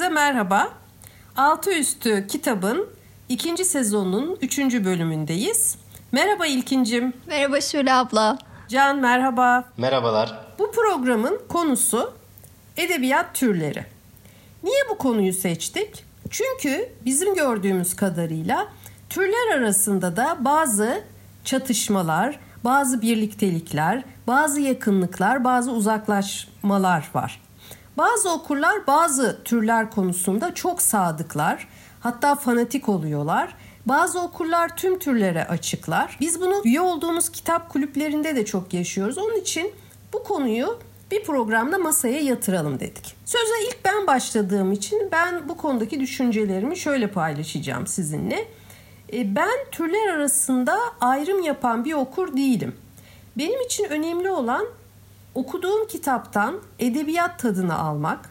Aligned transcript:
Herkese 0.00 0.14
merhaba. 0.14 0.68
Altı 1.36 1.78
Üstü 1.78 2.26
kitabın 2.26 2.88
ikinci 3.28 3.64
sezonun 3.64 4.38
üçüncü 4.40 4.84
bölümündeyiz. 4.84 5.78
Merhaba 6.12 6.46
İlkincim. 6.46 7.12
Merhaba 7.26 7.60
Şule 7.60 7.92
abla. 7.92 8.38
Can 8.68 8.98
merhaba. 8.98 9.64
Merhabalar. 9.76 10.46
Bu 10.58 10.72
programın 10.72 11.40
konusu 11.48 12.12
edebiyat 12.76 13.34
türleri. 13.34 13.86
Niye 14.62 14.82
bu 14.90 14.98
konuyu 14.98 15.32
seçtik? 15.32 16.04
Çünkü 16.30 16.88
bizim 17.04 17.34
gördüğümüz 17.34 17.96
kadarıyla 17.96 18.68
türler 19.10 19.58
arasında 19.58 20.16
da 20.16 20.36
bazı 20.40 21.04
çatışmalar, 21.44 22.40
bazı 22.64 23.02
birliktelikler, 23.02 24.02
bazı 24.26 24.60
yakınlıklar, 24.60 25.44
bazı 25.44 25.72
uzaklaşmalar 25.72 27.10
var. 27.14 27.40
Bazı 28.00 28.30
okurlar 28.30 28.86
bazı 28.86 29.38
türler 29.44 29.90
konusunda 29.90 30.54
çok 30.54 30.82
sadıklar, 30.82 31.68
hatta 32.00 32.34
fanatik 32.34 32.88
oluyorlar. 32.88 33.54
Bazı 33.86 34.20
okurlar 34.20 34.76
tüm 34.76 34.98
türlere 34.98 35.44
açıklar. 35.44 36.16
Biz 36.20 36.40
bunu 36.40 36.62
üye 36.64 36.80
olduğumuz 36.80 37.28
kitap 37.28 37.68
kulüplerinde 37.68 38.36
de 38.36 38.44
çok 38.44 38.74
yaşıyoruz. 38.74 39.18
Onun 39.18 39.40
için 39.40 39.72
bu 40.12 40.24
konuyu 40.24 40.78
bir 41.10 41.24
programda 41.24 41.78
masaya 41.78 42.20
yatıralım 42.20 42.80
dedik. 42.80 43.16
Söze 43.24 43.68
ilk 43.68 43.84
ben 43.84 44.06
başladığım 44.06 44.72
için 44.72 45.08
ben 45.12 45.48
bu 45.48 45.56
konudaki 45.56 46.00
düşüncelerimi 46.00 46.76
şöyle 46.76 47.06
paylaşacağım 47.06 47.86
sizinle. 47.86 48.48
E, 49.12 49.36
ben 49.36 49.58
türler 49.72 50.08
arasında 50.08 50.78
ayrım 51.00 51.42
yapan 51.42 51.84
bir 51.84 51.92
okur 51.92 52.36
değilim. 52.36 52.74
Benim 53.38 53.60
için 53.60 53.84
önemli 53.84 54.30
olan 54.30 54.66
okuduğum 55.34 55.86
kitaptan 55.86 56.54
edebiyat 56.78 57.38
tadını 57.38 57.78
almak. 57.78 58.30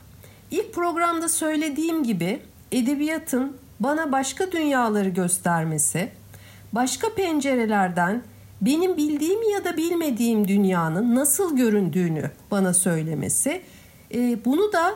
İlk 0.51 0.73
programda 0.73 1.29
söylediğim 1.29 2.03
gibi 2.03 2.41
edebiyatın 2.71 3.57
bana 3.79 4.11
başka 4.11 4.51
dünyaları 4.51 5.09
göstermesi, 5.09 6.09
başka 6.73 7.13
pencerelerden 7.13 8.21
benim 8.61 8.97
bildiğim 8.97 9.49
ya 9.53 9.65
da 9.65 9.77
bilmediğim 9.77 10.47
dünyanın 10.47 11.15
nasıl 11.15 11.57
göründüğünü 11.57 12.31
bana 12.51 12.73
söylemesi, 12.73 13.61
e, 14.13 14.45
bunu 14.45 14.73
da 14.73 14.95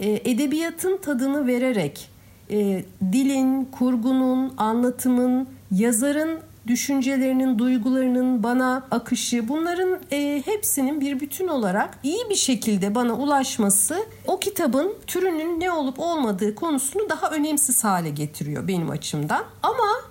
e, 0.00 0.10
edebiyatın 0.10 0.96
tadını 0.96 1.46
vererek 1.46 2.10
e, 2.50 2.84
dilin, 3.12 3.64
kurgunun, 3.64 4.54
anlatımın, 4.56 5.48
yazarın 5.70 6.38
düşüncelerinin, 6.66 7.58
duygularının 7.58 8.42
bana 8.42 8.86
akışı 8.90 9.48
bunların 9.48 9.98
e, 10.12 10.42
hepsinin 10.44 11.00
bir 11.00 11.20
bütün 11.20 11.48
olarak 11.48 11.98
iyi 12.02 12.30
bir 12.30 12.34
şekilde 12.34 12.94
bana 12.94 13.12
ulaşması 13.12 14.06
o 14.26 14.38
kitabın 14.38 14.94
türünün 15.06 15.60
ne 15.60 15.72
olup 15.72 15.98
olmadığı 15.98 16.54
konusunu 16.54 17.08
daha 17.08 17.30
önemsiz 17.30 17.84
hale 17.84 18.10
getiriyor 18.10 18.68
benim 18.68 18.90
açımdan. 18.90 19.44
Ama 19.62 20.10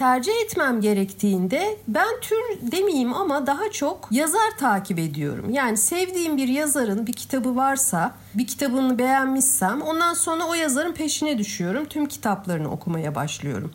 tercih 0.00 0.32
etmem 0.44 0.80
gerektiğinde 0.80 1.78
ben 1.88 2.20
tür 2.20 2.72
demeyeyim 2.72 3.14
ama 3.14 3.46
daha 3.46 3.70
çok 3.70 4.08
yazar 4.10 4.50
takip 4.58 4.98
ediyorum. 4.98 5.50
Yani 5.50 5.76
sevdiğim 5.76 6.36
bir 6.36 6.48
yazarın 6.48 7.06
bir 7.06 7.12
kitabı 7.12 7.56
varsa, 7.56 8.12
bir 8.34 8.46
kitabını 8.46 8.98
beğenmişsem 8.98 9.82
ondan 9.82 10.14
sonra 10.14 10.44
o 10.44 10.54
yazarın 10.54 10.92
peşine 10.92 11.38
düşüyorum. 11.38 11.84
Tüm 11.84 12.06
kitaplarını 12.06 12.70
okumaya 12.70 13.14
başlıyorum. 13.14 13.72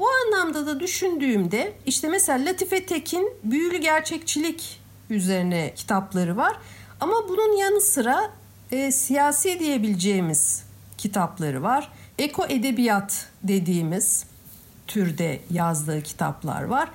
Bu 0.00 0.06
anlamda 0.08 0.66
da 0.66 0.80
düşündüğümde 0.80 1.72
işte 1.86 2.08
mesela 2.08 2.44
Latife 2.44 2.86
Tekin 2.86 3.32
büyülü 3.44 3.76
gerçekçilik 3.76 4.80
üzerine 5.10 5.72
kitapları 5.76 6.36
var. 6.36 6.56
Ama 7.00 7.14
bunun 7.28 7.56
yanı 7.56 7.80
sıra 7.80 8.30
e, 8.70 8.92
siyasi 8.92 9.60
diyebileceğimiz 9.60 10.64
kitapları 10.98 11.62
var. 11.62 11.92
Eko 12.18 12.46
edebiyat 12.46 13.26
dediğimiz 13.42 14.24
türde 14.86 15.40
yazdığı 15.50 16.02
kitaplar 16.02 16.62
var. 16.62 16.88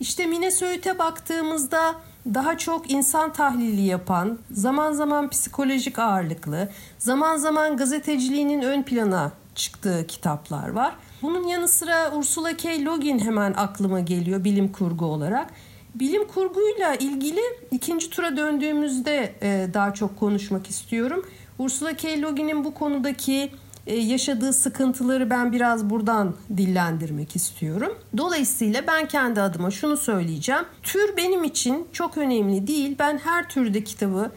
İşte 0.00 0.26
Mine 0.26 0.50
Söğüt'e 0.50 0.98
baktığımızda 0.98 1.94
daha 2.34 2.58
çok 2.58 2.90
insan 2.90 3.32
tahlili 3.32 3.82
yapan, 3.82 4.38
zaman 4.50 4.92
zaman 4.92 5.30
psikolojik 5.30 5.98
ağırlıklı, 5.98 6.68
zaman 6.98 7.36
zaman 7.36 7.76
gazeteciliğinin 7.76 8.62
ön 8.62 8.82
plana 8.82 9.32
çıktığı 9.54 10.06
kitaplar 10.06 10.68
var. 10.68 10.94
Bunun 11.22 11.46
yanı 11.46 11.68
sıra 11.68 12.12
Ursula 12.14 12.56
K. 12.56 12.68
Le 12.68 12.84
Guin 12.84 13.18
hemen 13.18 13.52
aklıma 13.52 14.00
geliyor 14.00 14.44
bilim 14.44 14.72
kurgu 14.72 15.04
olarak. 15.04 15.50
Bilim 15.94 16.26
kurguyla 16.28 16.94
ilgili 16.94 17.40
ikinci 17.70 18.10
tura 18.10 18.36
döndüğümüzde 18.36 19.34
e, 19.42 19.74
daha 19.74 19.94
çok 19.94 20.18
konuşmak 20.18 20.70
istiyorum. 20.70 21.26
Ursula 21.58 21.96
K. 21.96 22.22
Le 22.22 22.30
Guin'in 22.30 22.64
bu 22.64 22.74
konudaki 22.74 23.50
e, 23.86 23.96
yaşadığı 23.96 24.52
sıkıntıları 24.52 25.30
ben 25.30 25.52
biraz 25.52 25.90
buradan 25.90 26.34
dillendirmek 26.56 27.36
istiyorum. 27.36 27.98
Dolayısıyla 28.16 28.86
ben 28.86 29.08
kendi 29.08 29.40
adıma 29.40 29.70
şunu 29.70 29.96
söyleyeceğim. 29.96 30.64
Tür 30.82 31.16
benim 31.16 31.44
için 31.44 31.86
çok 31.92 32.18
önemli 32.18 32.66
değil. 32.66 32.96
Ben 32.98 33.18
her 33.18 33.48
türde 33.48 33.84
kitabı 33.84 34.30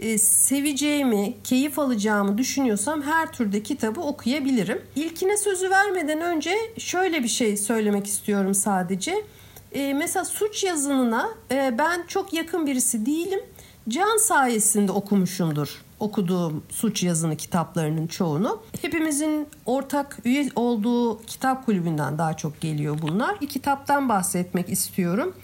e, 0.00 0.18
seveceğimi, 0.18 1.34
keyif 1.44 1.78
alacağımı 1.78 2.38
düşünüyorsam 2.38 3.02
her 3.02 3.32
türde 3.32 3.62
kitabı 3.62 4.00
okuyabilirim. 4.00 4.82
İlkine 4.96 5.36
sözü 5.36 5.70
vermeden 5.70 6.20
önce 6.20 6.56
şöyle 6.78 7.22
bir 7.22 7.28
şey 7.28 7.56
söylemek 7.56 8.06
istiyorum 8.06 8.54
sadece. 8.54 9.24
E, 9.72 9.94
mesela 9.94 10.24
suç 10.24 10.64
yazınına 10.64 11.28
e, 11.50 11.78
ben 11.78 12.04
çok 12.08 12.32
yakın 12.32 12.66
birisi 12.66 13.06
değilim. 13.06 13.40
Can 13.88 14.16
sayesinde 14.16 14.92
okumuşumdur 14.92 15.82
okuduğum 16.00 16.62
suç 16.68 17.02
yazını 17.02 17.36
kitaplarının 17.36 18.06
çoğunu. 18.06 18.62
Hepimizin 18.82 19.48
ortak 19.66 20.18
üye 20.24 20.48
olduğu 20.56 21.22
kitap 21.22 21.66
kulübünden 21.66 22.18
daha 22.18 22.36
çok 22.36 22.60
geliyor 22.60 22.98
bunlar. 23.02 23.40
Bir 23.40 23.48
kitaptan 23.48 24.08
bahsetmek 24.08 24.68
istiyorum. 24.68 25.34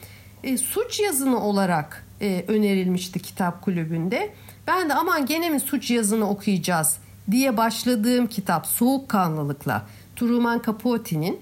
E, 0.44 0.58
suç 0.58 1.00
yazını 1.00 1.44
olarak 1.44 2.06
e, 2.20 2.44
önerilmişti 2.48 3.20
kitap 3.20 3.62
kulübünde. 3.62 4.32
Ben 4.66 4.88
de 4.88 4.94
aman 4.94 5.26
gene 5.26 5.50
mi 5.50 5.60
suç 5.60 5.90
yazını 5.90 6.30
okuyacağız 6.30 6.98
diye 7.30 7.56
başladığım 7.56 8.26
kitap 8.26 8.66
Soğukkanlılıkla 8.66 9.86
Truman 10.16 10.62
Capote'nin 10.66 11.40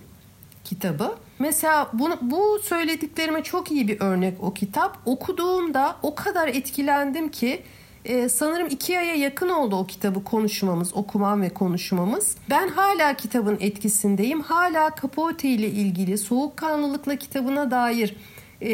kitabı. 0.65 1.15
Mesela 1.39 1.91
bunu, 1.93 2.19
bu 2.23 2.61
söylediklerime 2.63 3.43
çok 3.43 3.71
iyi 3.71 3.89
bir 3.89 4.01
örnek 4.01 4.35
o 4.41 4.55
kitap. 4.55 4.99
Okuduğumda 5.05 5.97
o 6.03 6.15
kadar 6.15 6.49
etkilendim 6.49 7.29
ki 7.29 7.63
e, 8.05 8.29
sanırım 8.29 8.67
iki 8.67 8.99
aya 8.99 9.15
yakın 9.15 9.49
oldu 9.49 9.77
o 9.77 9.87
kitabı 9.87 10.25
konuşmamız, 10.25 10.95
okumam 10.97 11.43
ve 11.43 11.49
konuşmamız. 11.49 12.37
Ben 12.51 12.69
hala 12.69 13.17
kitabın 13.17 13.57
etkisindeyim. 13.61 14.41
Hala 14.41 14.91
Capote 15.03 15.49
ile 15.49 15.69
ilgili 15.69 16.19
soğukkanlılıkla 16.19 17.17
kitabına 17.17 17.71
dair 17.71 18.17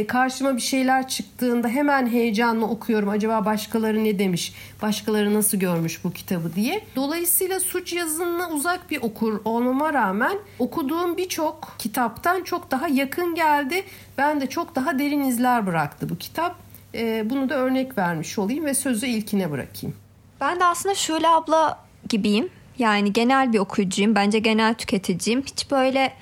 karşıma 0.06 0.56
bir 0.56 0.60
şeyler 0.60 1.08
çıktığında 1.08 1.68
hemen 1.68 2.06
heyecanla 2.06 2.66
okuyorum. 2.66 3.08
Acaba 3.08 3.44
başkaları 3.44 4.04
ne 4.04 4.18
demiş, 4.18 4.54
başkaları 4.82 5.34
nasıl 5.34 5.58
görmüş 5.58 6.04
bu 6.04 6.12
kitabı 6.12 6.54
diye. 6.54 6.82
Dolayısıyla 6.96 7.60
suç 7.60 7.92
yazınına 7.92 8.50
uzak 8.50 8.90
bir 8.90 9.02
okur 9.02 9.40
olmama 9.44 9.92
rağmen 9.92 10.38
okuduğum 10.58 11.16
birçok 11.16 11.74
kitaptan 11.78 12.42
çok 12.42 12.70
daha 12.70 12.88
yakın 12.88 13.34
geldi. 13.34 13.84
Ben 14.18 14.40
de 14.40 14.46
çok 14.46 14.74
daha 14.74 14.98
derin 14.98 15.24
izler 15.24 15.66
bıraktı 15.66 16.08
bu 16.08 16.18
kitap. 16.18 16.56
E, 16.94 17.30
bunu 17.30 17.48
da 17.48 17.54
örnek 17.54 17.98
vermiş 17.98 18.38
olayım 18.38 18.64
ve 18.64 18.74
sözü 18.74 19.06
ilkine 19.06 19.50
bırakayım. 19.50 19.96
Ben 20.40 20.60
de 20.60 20.64
aslında 20.64 20.94
şöyle 20.94 21.28
abla 21.28 21.78
gibiyim. 22.08 22.48
Yani 22.78 23.12
genel 23.12 23.52
bir 23.52 23.58
okuyucuyum. 23.58 24.14
Bence 24.14 24.38
genel 24.38 24.74
tüketiciyim. 24.74 25.42
Hiç 25.42 25.70
böyle 25.70 26.12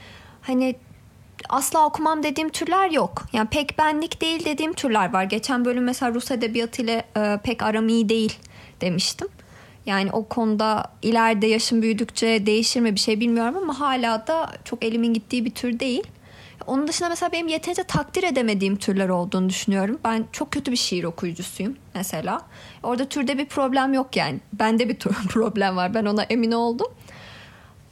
hani 0.42 0.74
asla 1.48 1.86
okumam 1.86 2.22
dediğim 2.22 2.48
türler 2.48 2.90
yok. 2.90 3.24
Yani 3.32 3.48
pek 3.48 3.78
benlik 3.78 4.20
değil 4.20 4.44
dediğim 4.44 4.72
türler 4.72 5.12
var. 5.12 5.24
Geçen 5.24 5.64
bölüm 5.64 5.84
mesela 5.84 6.14
Rus 6.14 6.30
edebiyatı 6.30 6.82
ile 6.82 7.04
e, 7.16 7.38
pek 7.44 7.62
aram 7.62 7.88
iyi 7.88 8.08
değil 8.08 8.38
demiştim. 8.80 9.28
Yani 9.86 10.10
o 10.12 10.24
konuda 10.24 10.84
ileride 11.02 11.46
yaşım 11.46 11.82
büyüdükçe 11.82 12.46
değişir 12.46 12.80
mi 12.80 12.94
bir 12.94 13.00
şey 13.00 13.20
bilmiyorum 13.20 13.56
ama 13.56 13.80
hala 13.80 14.26
da 14.26 14.50
çok 14.64 14.84
elimin 14.84 15.14
gittiği 15.14 15.44
bir 15.44 15.50
tür 15.50 15.80
değil. 15.80 16.02
Onun 16.66 16.88
dışında 16.88 17.08
mesela 17.08 17.32
benim 17.32 17.48
yeterince 17.48 17.82
takdir 17.82 18.22
edemediğim 18.22 18.76
türler 18.76 19.08
olduğunu 19.08 19.48
düşünüyorum. 19.48 19.98
Ben 20.04 20.24
çok 20.32 20.50
kötü 20.50 20.72
bir 20.72 20.76
şiir 20.76 21.04
okuyucusuyum 21.04 21.76
mesela. 21.94 22.42
Orada 22.82 23.04
türde 23.04 23.38
bir 23.38 23.46
problem 23.46 23.94
yok 23.94 24.16
yani. 24.16 24.40
Bende 24.52 24.88
bir 24.88 24.96
problem 25.28 25.76
var. 25.76 25.94
Ben 25.94 26.04
ona 26.04 26.22
emin 26.22 26.52
oldum. 26.52 26.88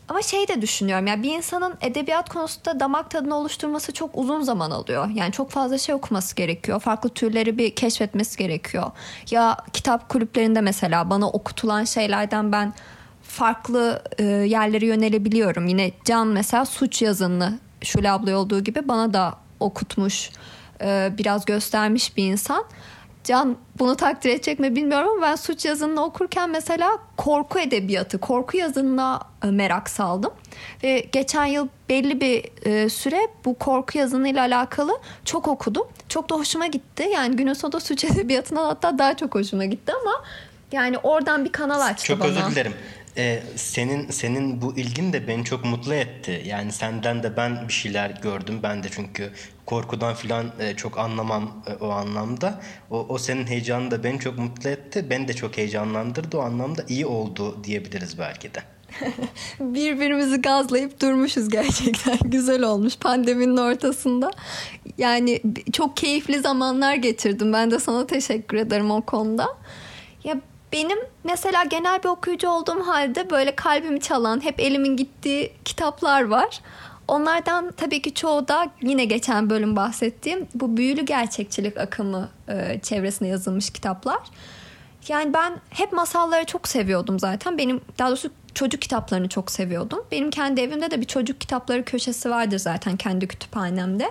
Ama 0.08 0.22
şey 0.22 0.48
de 0.48 0.62
düşünüyorum 0.62 1.06
yani 1.06 1.22
bir 1.22 1.32
insanın 1.32 1.74
edebiyat 1.80 2.28
konusunda 2.28 2.80
damak 2.80 3.10
tadını 3.10 3.34
oluşturması 3.34 3.92
çok 3.92 4.10
uzun 4.14 4.42
zaman 4.42 4.70
alıyor. 4.70 5.08
Yani 5.14 5.32
çok 5.32 5.50
fazla 5.50 5.78
şey 5.78 5.94
okuması 5.94 6.36
gerekiyor. 6.36 6.80
Farklı 6.80 7.08
türleri 7.08 7.58
bir 7.58 7.74
keşfetmesi 7.74 8.38
gerekiyor. 8.38 8.90
Ya 9.30 9.56
kitap 9.72 10.08
kulüplerinde 10.08 10.60
mesela 10.60 11.10
bana 11.10 11.30
okutulan 11.30 11.84
şeylerden 11.84 12.52
ben 12.52 12.74
farklı 13.22 14.02
e, 14.18 14.24
yerlere 14.24 14.86
yönelebiliyorum. 14.86 15.66
Yine 15.66 15.92
Can 16.04 16.28
mesela 16.28 16.64
suç 16.64 17.02
yazını 17.02 17.58
Şule 17.82 18.10
abla 18.10 18.36
olduğu 18.36 18.64
gibi 18.64 18.88
bana 18.88 19.14
da 19.14 19.34
okutmuş, 19.60 20.30
e, 20.80 21.12
biraz 21.18 21.44
göstermiş 21.44 22.16
bir 22.16 22.24
insan. 22.24 22.64
Can 23.26 23.56
bunu 23.78 23.96
takdir 23.96 24.30
edecek 24.30 24.58
mi 24.58 24.76
bilmiyorum 24.76 25.08
ama 25.08 25.22
ben 25.22 25.36
suç 25.36 25.64
yazınını 25.64 26.04
okurken 26.04 26.50
mesela 26.50 26.98
korku 27.16 27.58
edebiyatı, 27.58 28.18
korku 28.18 28.56
yazınına 28.56 29.20
e, 29.44 29.46
merak 29.46 29.90
saldım. 29.90 30.32
Ve 30.82 31.00
geçen 31.12 31.44
yıl 31.44 31.68
belli 31.88 32.20
bir 32.20 32.44
e, 32.66 32.88
süre 32.88 33.28
bu 33.44 33.58
korku 33.58 33.98
yazınıyla 33.98 34.40
alakalı 34.40 34.92
çok 35.24 35.48
okudum. 35.48 35.86
Çok 36.08 36.30
da 36.30 36.34
hoşuma 36.34 36.66
gitti. 36.66 37.08
Yani 37.14 37.36
günün 37.36 37.52
sonunda 37.52 37.80
suç 37.80 38.04
edebiyatından 38.10 38.64
hatta 38.64 38.98
daha 38.98 39.16
çok 39.16 39.34
hoşuma 39.34 39.64
gitti 39.64 39.92
ama 40.00 40.24
yani 40.72 40.98
oradan 40.98 41.44
bir 41.44 41.52
kanal 41.52 41.80
açtı 41.80 42.06
çok 42.06 42.20
bana. 42.20 42.28
Çok 42.28 42.38
özür 42.38 42.50
dilerim. 42.50 42.74
Ee, 43.18 43.42
senin 43.56 44.10
senin 44.10 44.62
bu 44.62 44.76
ilgin 44.76 45.12
de 45.12 45.28
beni 45.28 45.44
çok 45.44 45.64
mutlu 45.64 45.94
etti. 45.94 46.42
Yani 46.46 46.72
senden 46.72 47.22
de 47.22 47.36
ben 47.36 47.68
bir 47.68 47.72
şeyler 47.72 48.10
gördüm. 48.10 48.60
Ben 48.62 48.82
de 48.82 48.88
çünkü 48.90 49.30
korkudan 49.66 50.14
filan 50.14 50.52
e, 50.60 50.76
çok 50.76 50.98
anlamam 50.98 51.64
e, 51.66 51.84
o 51.84 51.88
anlamda. 51.88 52.60
O, 52.90 53.06
o 53.08 53.18
senin 53.18 53.46
heyecanın 53.46 53.90
da 53.90 54.04
beni 54.04 54.20
çok 54.20 54.38
mutlu 54.38 54.70
etti. 54.70 55.10
Beni 55.10 55.28
de 55.28 55.32
çok 55.32 55.56
heyecanlandırdı. 55.56 56.38
O 56.38 56.40
anlamda 56.40 56.84
iyi 56.88 57.06
oldu 57.06 57.64
diyebiliriz 57.64 58.18
belki 58.18 58.54
de. 58.54 58.62
Birbirimizi 59.60 60.42
gazlayıp 60.42 61.00
durmuşuz 61.00 61.48
gerçekten. 61.48 62.18
Güzel 62.30 62.62
olmuş 62.62 62.96
pandeminin 62.96 63.56
ortasında. 63.56 64.30
Yani 64.98 65.42
çok 65.72 65.96
keyifli 65.96 66.40
zamanlar 66.40 66.94
geçirdim. 66.94 67.52
Ben 67.52 67.70
de 67.70 67.78
sana 67.78 68.06
teşekkür 68.06 68.56
ederim 68.56 68.90
o 68.90 69.00
konuda. 69.00 69.46
Ya 70.24 70.40
benim 70.76 70.98
mesela 71.24 71.64
genel 71.64 72.02
bir 72.02 72.08
okuyucu 72.08 72.48
olduğum 72.48 72.86
halde 72.86 73.30
böyle 73.30 73.56
kalbimi 73.56 74.00
çalan, 74.00 74.44
hep 74.44 74.60
elimin 74.60 74.96
gittiği 74.96 75.52
kitaplar 75.64 76.22
var. 76.22 76.60
Onlardan 77.08 77.72
tabii 77.76 78.02
ki 78.02 78.14
çoğu 78.14 78.48
da 78.48 78.68
yine 78.82 79.04
geçen 79.04 79.50
bölüm 79.50 79.76
bahsettiğim 79.76 80.48
bu 80.54 80.76
büyülü 80.76 81.02
gerçekçilik 81.02 81.76
akımı 81.78 82.28
e, 82.48 82.80
çevresinde 82.82 83.28
yazılmış 83.28 83.70
kitaplar. 83.70 84.18
Yani 85.08 85.34
ben 85.34 85.60
hep 85.70 85.92
masalları 85.92 86.44
çok 86.44 86.68
seviyordum 86.68 87.18
zaten. 87.18 87.58
Benim 87.58 87.80
daha 87.98 88.08
doğrusu 88.08 88.30
çocuk 88.54 88.82
kitaplarını 88.82 89.28
çok 89.28 89.50
seviyordum. 89.50 90.04
Benim 90.12 90.30
kendi 90.30 90.60
evimde 90.60 90.90
de 90.90 91.00
bir 91.00 91.06
çocuk 91.06 91.40
kitapları 91.40 91.84
köşesi 91.84 92.30
vardır 92.30 92.58
zaten 92.58 92.96
kendi 92.96 93.28
kütüphanemde. 93.28 94.10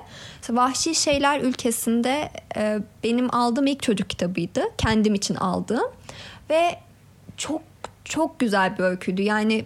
Vahşi 0.50 0.96
Şeyler 0.96 1.42
ülkesinde 1.42 2.30
e, 2.58 2.80
benim 3.04 3.36
aldığım 3.36 3.68
ilk 3.68 3.84
çocuk 3.84 4.10
kitabıydı. 4.10 4.64
Kendim 4.78 5.14
için 5.16 5.36
aldığım. 5.36 5.92
Ve 6.50 6.80
çok 7.38 7.62
çok 8.04 8.40
güzel 8.40 8.78
bir 8.78 8.84
öyküydü. 8.84 9.22
Yani 9.22 9.66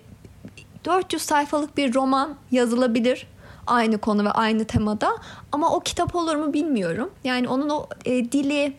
400 0.86 1.22
sayfalık 1.22 1.78
bir 1.78 1.94
roman 1.94 2.36
yazılabilir 2.52 3.28
aynı 3.70 3.98
konu 3.98 4.26
ve 4.26 4.32
aynı 4.32 4.66
temada 4.66 5.18
ama 5.52 5.74
o 5.76 5.80
kitap 5.80 6.16
olur 6.16 6.36
mu 6.36 6.54
bilmiyorum. 6.54 7.12
Yani 7.24 7.50
onun 7.50 7.70
o 7.70 7.88
e, 8.06 8.32
dili, 8.32 8.74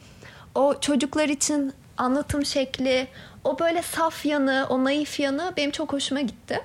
o 0.54 0.74
çocuklar 0.80 1.28
için 1.28 1.72
anlatım 1.96 2.44
şekli, 2.44 3.08
o 3.44 3.58
böyle 3.58 3.82
saf 3.82 4.26
yanı, 4.26 4.66
o 4.68 4.84
naif 4.84 5.20
yanı 5.20 5.52
benim 5.56 5.70
çok 5.70 5.92
hoşuma 5.92 6.20
gitti. 6.20 6.60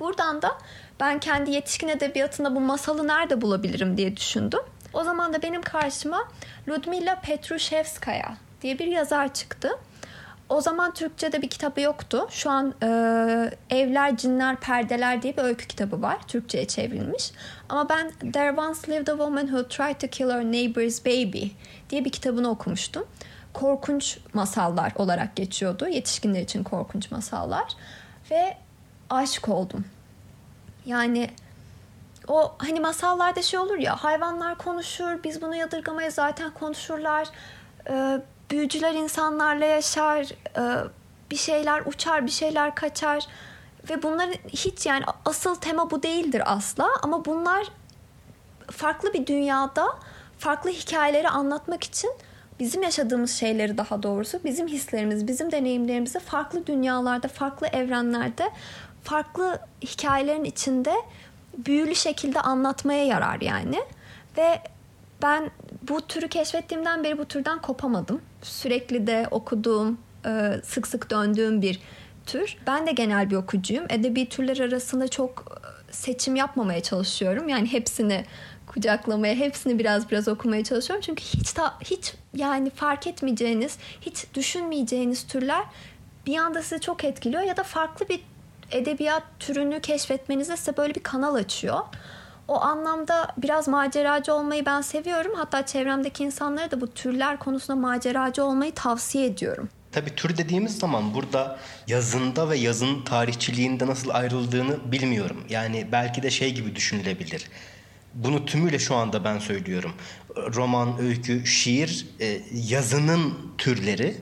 Buradan 0.00 0.42
da 0.42 0.58
ben 1.00 1.20
kendi 1.20 1.50
yetişkin 1.50 1.88
edebiyatında 1.88 2.56
bu 2.56 2.60
masalı 2.60 3.08
nerede 3.08 3.40
bulabilirim 3.40 3.96
diye 3.96 4.16
düşündüm. 4.16 4.60
O 4.92 5.04
zaman 5.04 5.32
da 5.32 5.42
benim 5.42 5.62
karşıma 5.62 6.28
Ludmila 6.68 7.20
Petrushevskaya 7.20 8.36
diye 8.62 8.78
bir 8.78 8.86
yazar 8.86 9.34
çıktı. 9.34 9.70
O 10.48 10.60
zaman 10.60 10.94
Türkçe'de 10.94 11.42
bir 11.42 11.50
kitabı 11.50 11.80
yoktu. 11.80 12.26
Şu 12.30 12.50
an 12.50 12.74
e, 12.82 12.86
Evler, 13.70 14.16
Cinler, 14.16 14.56
Perdeler 14.56 15.22
diye 15.22 15.36
bir 15.36 15.42
öykü 15.42 15.66
kitabı 15.66 16.02
var. 16.02 16.18
Türkçe'ye 16.28 16.66
çevrilmiş. 16.66 17.32
Ama 17.68 17.88
ben 17.88 18.10
There 18.32 18.52
Once 18.52 18.92
Lived 18.92 19.06
a 19.06 19.10
Woman 19.10 19.46
Who 19.46 19.68
Tried 19.68 20.00
to 20.00 20.06
Kill 20.06 20.30
Her 20.30 20.44
Neighbor's 20.44 21.06
Baby 21.06 21.44
diye 21.90 22.04
bir 22.04 22.12
kitabını 22.12 22.50
okumuştum. 22.50 23.04
Korkunç 23.52 24.18
masallar 24.32 24.92
olarak 24.96 25.36
geçiyordu. 25.36 25.88
Yetişkinler 25.88 26.40
için 26.40 26.64
korkunç 26.64 27.10
masallar. 27.10 27.72
Ve 28.30 28.56
aşık 29.10 29.48
oldum. 29.48 29.84
Yani 30.86 31.30
o 32.28 32.54
hani 32.58 32.80
masallarda 32.80 33.42
şey 33.42 33.60
olur 33.60 33.78
ya 33.78 33.96
hayvanlar 33.96 34.58
konuşur 34.58 35.24
biz 35.24 35.42
bunu 35.42 35.54
yadırgamayız 35.54 36.14
zaten 36.14 36.50
konuşurlar. 36.50 37.28
Ee, 37.90 38.20
büyücüler 38.50 38.94
insanlarla 38.94 39.64
yaşar, 39.64 40.22
e, 40.56 40.88
bir 41.30 41.36
şeyler 41.36 41.82
uçar, 41.86 42.26
bir 42.26 42.30
şeyler 42.30 42.74
kaçar 42.74 43.26
ve 43.90 44.02
bunların 44.02 44.34
hiç 44.48 44.86
yani 44.86 45.04
asıl 45.24 45.54
tema 45.54 45.90
bu 45.90 46.02
değildir 46.02 46.42
asla 46.46 46.88
ama 47.02 47.24
bunlar 47.24 47.66
farklı 48.70 49.12
bir 49.12 49.26
dünyada 49.26 49.86
farklı 50.38 50.70
hikayeleri 50.70 51.28
anlatmak 51.28 51.84
için 51.84 52.10
bizim 52.60 52.82
yaşadığımız 52.82 53.30
şeyleri 53.32 53.78
daha 53.78 54.02
doğrusu 54.02 54.40
bizim 54.44 54.68
hislerimiz, 54.68 55.26
bizim 55.26 55.52
deneyimlerimizi 55.52 56.18
farklı 56.18 56.66
dünyalarda, 56.66 57.28
farklı 57.28 57.66
evrenlerde, 57.66 58.50
farklı 59.02 59.58
hikayelerin 59.82 60.44
içinde 60.44 60.94
büyülü 61.58 61.94
şekilde 61.94 62.40
anlatmaya 62.40 63.04
yarar 63.04 63.40
yani. 63.40 63.80
Ve 64.36 64.62
ben 65.22 65.50
bu 65.88 66.00
türü 66.00 66.28
keşfettiğimden 66.28 67.04
beri 67.04 67.18
bu 67.18 67.24
türden 67.24 67.58
kopamadım. 67.58 68.20
Sürekli 68.44 69.06
de 69.06 69.26
okuduğum, 69.30 69.98
e, 70.26 70.52
sık 70.64 70.86
sık 70.86 71.10
döndüğüm 71.10 71.62
bir 71.62 71.80
tür. 72.26 72.56
Ben 72.66 72.86
de 72.86 72.92
genel 72.92 73.30
bir 73.30 73.36
okuyucuyum. 73.36 73.84
Edebi 73.90 74.28
türler 74.28 74.58
arasında 74.58 75.08
çok 75.08 75.60
e, 75.90 75.92
seçim 75.92 76.36
yapmamaya 76.36 76.82
çalışıyorum. 76.82 77.48
Yani 77.48 77.72
hepsini 77.72 78.24
kucaklamaya, 78.66 79.34
hepsini 79.34 79.78
biraz 79.78 80.10
biraz 80.10 80.28
okumaya 80.28 80.64
çalışıyorum. 80.64 81.02
Çünkü 81.06 81.24
hiç 81.24 81.52
ta, 81.52 81.78
hiç 81.84 82.14
yani 82.34 82.70
fark 82.70 83.06
etmeyeceğiniz, 83.06 83.78
hiç 84.00 84.26
düşünmeyeceğiniz 84.34 85.26
türler 85.26 85.64
bir 86.26 86.36
anda 86.38 86.62
sizi 86.62 86.80
çok 86.80 87.04
etkiliyor 87.04 87.42
ya 87.42 87.56
da 87.56 87.62
farklı 87.62 88.08
bir 88.08 88.20
edebiyat 88.70 89.22
türünü 89.38 89.80
keşfetmenize 89.80 90.56
size 90.56 90.76
böyle 90.76 90.94
bir 90.94 91.02
kanal 91.02 91.34
açıyor. 91.34 91.80
O 92.48 92.60
anlamda 92.60 93.28
biraz 93.38 93.68
maceracı 93.68 94.34
olmayı 94.34 94.66
ben 94.66 94.80
seviyorum. 94.80 95.32
Hatta 95.36 95.66
çevremdeki 95.66 96.24
insanlara 96.24 96.70
da 96.70 96.80
bu 96.80 96.94
türler 96.94 97.38
konusunda 97.38 97.80
maceracı 97.80 98.44
olmayı 98.44 98.74
tavsiye 98.74 99.26
ediyorum. 99.26 99.68
Tabii 99.92 100.14
tür 100.14 100.36
dediğimiz 100.36 100.78
zaman 100.78 101.14
burada 101.14 101.58
yazında 101.86 102.50
ve 102.50 102.56
yazın 102.56 103.02
tarihçiliğinde 103.02 103.86
nasıl 103.86 104.10
ayrıldığını 104.10 104.92
bilmiyorum. 104.92 105.44
Yani 105.48 105.88
belki 105.92 106.22
de 106.22 106.30
şey 106.30 106.54
gibi 106.54 106.76
düşünülebilir. 106.76 107.48
Bunu 108.14 108.46
tümüyle 108.46 108.78
şu 108.78 108.94
anda 108.94 109.24
ben 109.24 109.38
söylüyorum. 109.38 109.92
Roman, 110.36 110.98
öykü, 110.98 111.46
şiir 111.46 112.06
e, 112.20 112.40
yazının 112.52 113.34
türleri, 113.58 114.16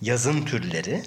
yazın 0.00 0.42
türleri 0.42 1.02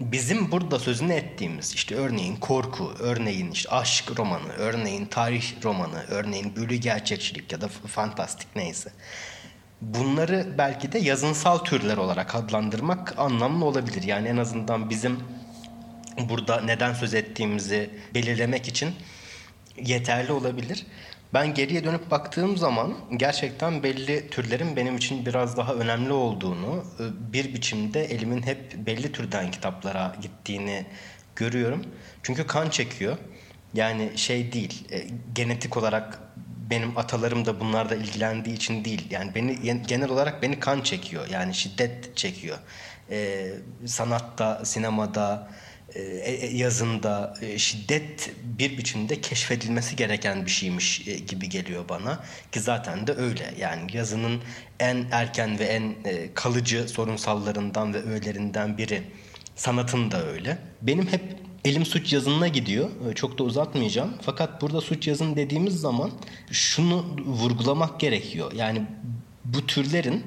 bizim 0.00 0.52
burada 0.52 0.78
sözünü 0.78 1.12
ettiğimiz 1.12 1.74
işte 1.74 1.94
örneğin 1.94 2.36
korku, 2.36 2.92
örneğin 2.98 3.50
işte 3.50 3.70
aşk 3.70 4.18
romanı, 4.18 4.52
örneğin 4.52 5.06
tarih 5.06 5.64
romanı, 5.64 6.04
örneğin 6.08 6.56
büyülü 6.56 6.74
gerçekçilik 6.74 7.52
ya 7.52 7.60
da 7.60 7.68
fantastik 7.68 8.56
neyse. 8.56 8.92
Bunları 9.80 10.54
belki 10.58 10.92
de 10.92 10.98
yazınsal 10.98 11.58
türler 11.58 11.96
olarak 11.96 12.34
adlandırmak 12.34 13.18
anlamlı 13.18 13.64
olabilir. 13.64 14.02
Yani 14.02 14.28
en 14.28 14.36
azından 14.36 14.90
bizim 14.90 15.20
burada 16.18 16.60
neden 16.60 16.92
söz 16.92 17.14
ettiğimizi 17.14 17.90
belirlemek 18.14 18.68
için 18.68 18.94
yeterli 19.76 20.32
olabilir. 20.32 20.86
Ben 21.34 21.54
geriye 21.54 21.84
dönüp 21.84 22.10
baktığım 22.10 22.56
zaman 22.56 22.94
gerçekten 23.16 23.82
belli 23.82 24.30
türlerin 24.30 24.76
benim 24.76 24.96
için 24.96 25.26
biraz 25.26 25.56
daha 25.56 25.74
önemli 25.74 26.12
olduğunu, 26.12 26.84
e, 27.00 27.32
bir 27.32 27.54
biçimde 27.54 28.04
elimin 28.04 28.42
hep 28.42 28.74
belli 28.86 29.12
türden 29.12 29.50
kitaplara 29.50 30.16
gittiğini 30.22 30.86
görüyorum. 31.36 31.84
Çünkü 32.22 32.46
kan 32.46 32.70
çekiyor. 32.70 33.16
Yani 33.74 34.12
şey 34.16 34.52
değil, 34.52 34.84
e, 34.92 35.06
genetik 35.34 35.76
olarak 35.76 36.18
benim 36.70 36.98
atalarım 36.98 37.44
da 37.46 37.60
bunlarda 37.60 37.94
ilgilendiği 37.94 38.56
için 38.56 38.84
değil. 38.84 39.10
Yani 39.10 39.34
beni 39.34 39.82
genel 39.86 40.10
olarak 40.10 40.42
beni 40.42 40.60
kan 40.60 40.80
çekiyor. 40.80 41.26
Yani 41.30 41.54
şiddet 41.54 42.16
çekiyor. 42.16 42.58
Ee, 43.10 43.50
sanatta, 43.86 44.64
sinemada, 44.64 45.48
yazında 46.52 47.34
e, 47.42 47.58
şiddet 47.58 48.32
bir 48.44 48.78
biçimde 48.78 49.20
keşfedilmesi 49.20 49.96
gereken 49.96 50.46
bir 50.46 50.50
şeymiş 50.50 50.98
gibi 51.28 51.48
geliyor 51.48 51.88
bana 51.88 52.24
ki 52.52 52.60
zaten 52.60 53.06
de 53.06 53.14
öyle 53.14 53.54
yani 53.58 53.96
yazının 53.96 54.40
en 54.80 55.06
erken 55.12 55.58
ve 55.58 55.64
en 55.64 55.94
kalıcı 56.34 56.88
sorunsallarından 56.88 57.94
ve 57.94 58.02
öğelerinden 58.02 58.78
biri 58.78 59.02
sanatın 59.56 60.10
da 60.10 60.26
öyle. 60.26 60.58
Benim 60.82 61.06
hep 61.06 61.22
elim 61.64 61.86
suç 61.86 62.12
yazınına 62.12 62.48
gidiyor. 62.48 62.90
Çok 63.14 63.38
da 63.38 63.42
uzatmayacağım. 63.42 64.14
Fakat 64.22 64.62
burada 64.62 64.80
suç 64.80 65.08
yazın 65.08 65.36
dediğimiz 65.36 65.80
zaman 65.80 66.10
şunu 66.50 67.04
vurgulamak 67.26 68.00
gerekiyor. 68.00 68.52
Yani 68.52 68.82
bu 69.44 69.66
türlerin 69.66 70.24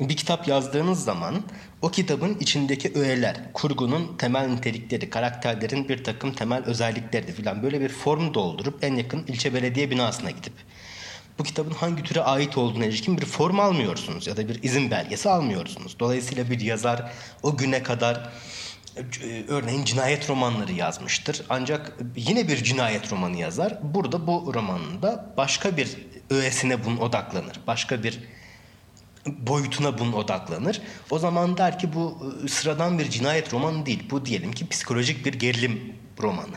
bir 0.00 0.16
kitap 0.16 0.48
yazdığınız 0.48 1.04
zaman 1.04 1.42
o 1.82 1.90
kitabın 1.90 2.38
içindeki 2.40 2.92
öğeler, 2.94 3.52
kurgunun 3.52 4.16
temel 4.16 4.48
nitelikleri, 4.48 5.10
karakterlerin 5.10 5.88
bir 5.88 6.04
takım 6.04 6.32
temel 6.32 6.64
özellikleri 6.64 7.32
filan 7.32 7.62
böyle 7.62 7.80
bir 7.80 7.88
form 7.88 8.34
doldurup 8.34 8.84
en 8.84 8.94
yakın 8.94 9.24
ilçe 9.26 9.54
belediye 9.54 9.90
binasına 9.90 10.30
gidip 10.30 10.52
bu 11.38 11.44
kitabın 11.44 11.70
hangi 11.70 12.02
türe 12.02 12.20
ait 12.20 12.58
olduğuna 12.58 12.84
ilişkin 12.84 13.18
bir 13.18 13.24
form 13.24 13.60
almıyorsunuz 13.60 14.26
ya 14.26 14.36
da 14.36 14.48
bir 14.48 14.62
izin 14.62 14.90
belgesi 14.90 15.30
almıyorsunuz. 15.30 15.96
Dolayısıyla 16.00 16.50
bir 16.50 16.60
yazar 16.60 17.12
o 17.42 17.56
güne 17.56 17.82
kadar 17.82 18.30
e, 18.96 19.44
örneğin 19.48 19.84
cinayet 19.84 20.30
romanları 20.30 20.72
yazmıştır. 20.72 21.42
Ancak 21.48 21.98
yine 22.16 22.48
bir 22.48 22.64
cinayet 22.64 23.12
romanı 23.12 23.36
yazar. 23.36 23.78
Burada 23.82 24.26
bu 24.26 24.54
romanında 24.54 25.34
başka 25.36 25.76
bir 25.76 25.96
öğesine 26.30 26.84
bunun 26.84 26.96
odaklanır. 26.96 27.60
Başka 27.66 28.02
bir 28.02 28.20
boyutuna 29.26 29.98
bunun 29.98 30.12
odaklanır. 30.12 30.82
O 31.10 31.18
zaman 31.18 31.56
der 31.56 31.78
ki 31.78 31.94
bu 31.94 32.32
e, 32.44 32.48
sıradan 32.48 32.98
bir 32.98 33.10
cinayet 33.10 33.52
romanı 33.52 33.86
değil. 33.86 34.10
Bu 34.10 34.26
diyelim 34.26 34.52
ki 34.52 34.68
psikolojik 34.68 35.26
bir 35.26 35.34
gerilim 35.34 35.96
romanı. 36.22 36.56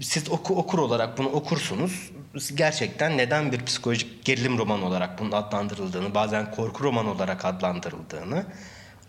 Siz 0.00 0.30
oku, 0.30 0.56
okur 0.56 0.78
olarak 0.78 1.18
bunu 1.18 1.28
okursunuz. 1.28 2.10
Gerçekten 2.54 3.18
neden 3.18 3.52
bir 3.52 3.64
psikolojik 3.64 4.24
gerilim 4.24 4.58
romanı 4.58 4.86
olarak 4.86 5.18
bunun 5.18 5.32
adlandırıldığını, 5.32 6.14
bazen 6.14 6.50
korku 6.50 6.84
romanı 6.84 7.10
olarak 7.10 7.44
adlandırıldığını 7.44 8.46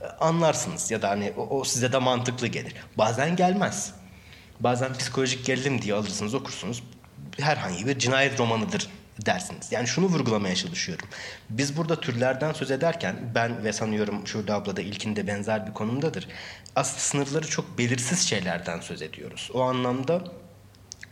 e, 0.02 0.06
anlarsınız. 0.06 0.92
Ya 0.92 1.02
da 1.02 1.10
hani 1.10 1.34
o, 1.38 1.60
o 1.60 1.64
size 1.64 1.92
de 1.92 1.98
mantıklı 1.98 2.48
gelir. 2.48 2.76
Bazen 2.98 3.36
gelmez. 3.36 3.94
Bazen 4.60 4.94
psikolojik 4.94 5.46
gerilim 5.46 5.82
diye 5.82 5.94
alırsınız 5.94 6.34
okursunuz. 6.34 6.84
Herhangi 7.40 7.88
bir 7.88 8.00
cinayet 8.00 8.40
romanıdır 8.40 8.90
dersiniz. 9.26 9.72
Yani 9.72 9.88
şunu 9.88 10.06
vurgulamaya 10.06 10.56
çalışıyorum. 10.56 11.08
Biz 11.50 11.78
burada 11.78 12.00
türlerden 12.00 12.54
söz 12.54 12.72
ederken 12.72 13.16
ben 13.36 13.64
ve 13.64 13.74
sanıyorum 13.74 14.28
Şurda 14.28 14.56
abla 14.56 14.76
da 14.76 14.82
ilkinde 14.82 15.28
benzer 15.28 15.68
bir 15.68 15.74
konumdadır. 15.74 16.28
Aslında 16.76 17.00
sınırları 17.00 17.48
çok 17.48 17.78
belirsiz 17.78 18.20
şeylerden 18.20 18.80
söz 18.80 19.02
ediyoruz. 19.02 19.50
O 19.54 19.62
anlamda 19.62 20.24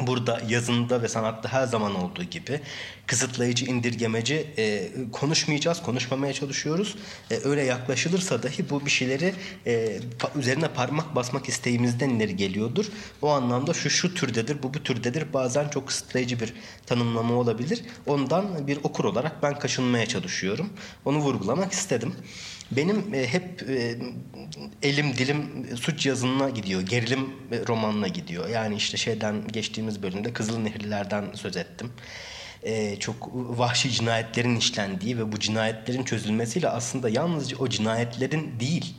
burada 0.08 0.41
yazında 0.48 1.01
ve 1.01 1.08
sanatta 1.08 1.53
her 1.53 1.67
zaman 1.67 1.96
olduğu 1.96 2.24
gibi 2.24 2.62
kısıtlayıcı, 3.08 3.65
indirgemeci 3.65 4.48
e, 4.58 4.91
konuşmayacağız, 5.12 5.81
konuşmamaya 5.81 6.34
çalışıyoruz. 6.34 6.96
E, 7.31 7.36
öyle 7.43 7.63
yaklaşılırsa 7.63 8.43
dahi 8.43 8.70
bu 8.70 8.86
bir 8.86 8.91
şeyleri 8.91 9.34
e, 9.67 10.00
üzerine 10.36 10.67
parmak 10.67 11.15
basmak 11.15 11.50
isteğimizden 11.50 12.10
ileri 12.10 12.36
geliyordur. 12.36 12.86
O 13.22 13.29
anlamda 13.29 13.74
şu 13.74 13.89
şu 13.89 14.13
türdedir, 14.13 14.63
bu 14.63 14.74
bu 14.74 14.84
türdedir. 14.84 15.34
Bazen 15.34 15.70
çok 15.70 15.88
kısıtlayıcı 15.88 16.39
bir 16.39 16.53
tanımlama 16.86 17.34
olabilir. 17.34 17.81
Ondan 18.05 18.67
bir 18.67 18.79
okur 18.84 19.05
olarak 19.05 19.43
ben 19.43 19.60
kaçınmaya 19.60 20.05
çalışıyorum. 20.05 20.70
Onu 21.05 21.17
vurgulamak 21.17 21.72
istedim. 21.72 22.13
Benim 22.71 23.13
e, 23.13 23.27
hep 23.27 23.69
e, 23.69 23.95
elim 24.81 25.17
dilim 25.17 25.67
suç 25.77 26.05
yazınına 26.05 26.49
gidiyor, 26.49 26.81
gerilim 26.81 27.29
romanına 27.67 28.07
gidiyor. 28.07 28.49
Yani 28.49 28.75
işte 28.75 28.97
şeyden 28.97 29.47
geçtiğimiz 29.47 30.03
bölümde 30.03 30.33
Kızıl 30.33 30.59
Nehirlilerden 30.59 31.25
söz 31.33 31.57
ettim. 31.57 31.91
E, 32.63 32.99
çok 32.99 33.29
vahşi 33.33 33.91
cinayetlerin 33.91 34.55
işlendiği 34.55 35.17
ve 35.17 35.31
bu 35.31 35.39
cinayetlerin 35.39 36.03
çözülmesiyle 36.03 36.69
aslında 36.69 37.09
yalnızca 37.09 37.57
o 37.57 37.67
cinayetlerin 37.67 38.59
değil, 38.59 38.95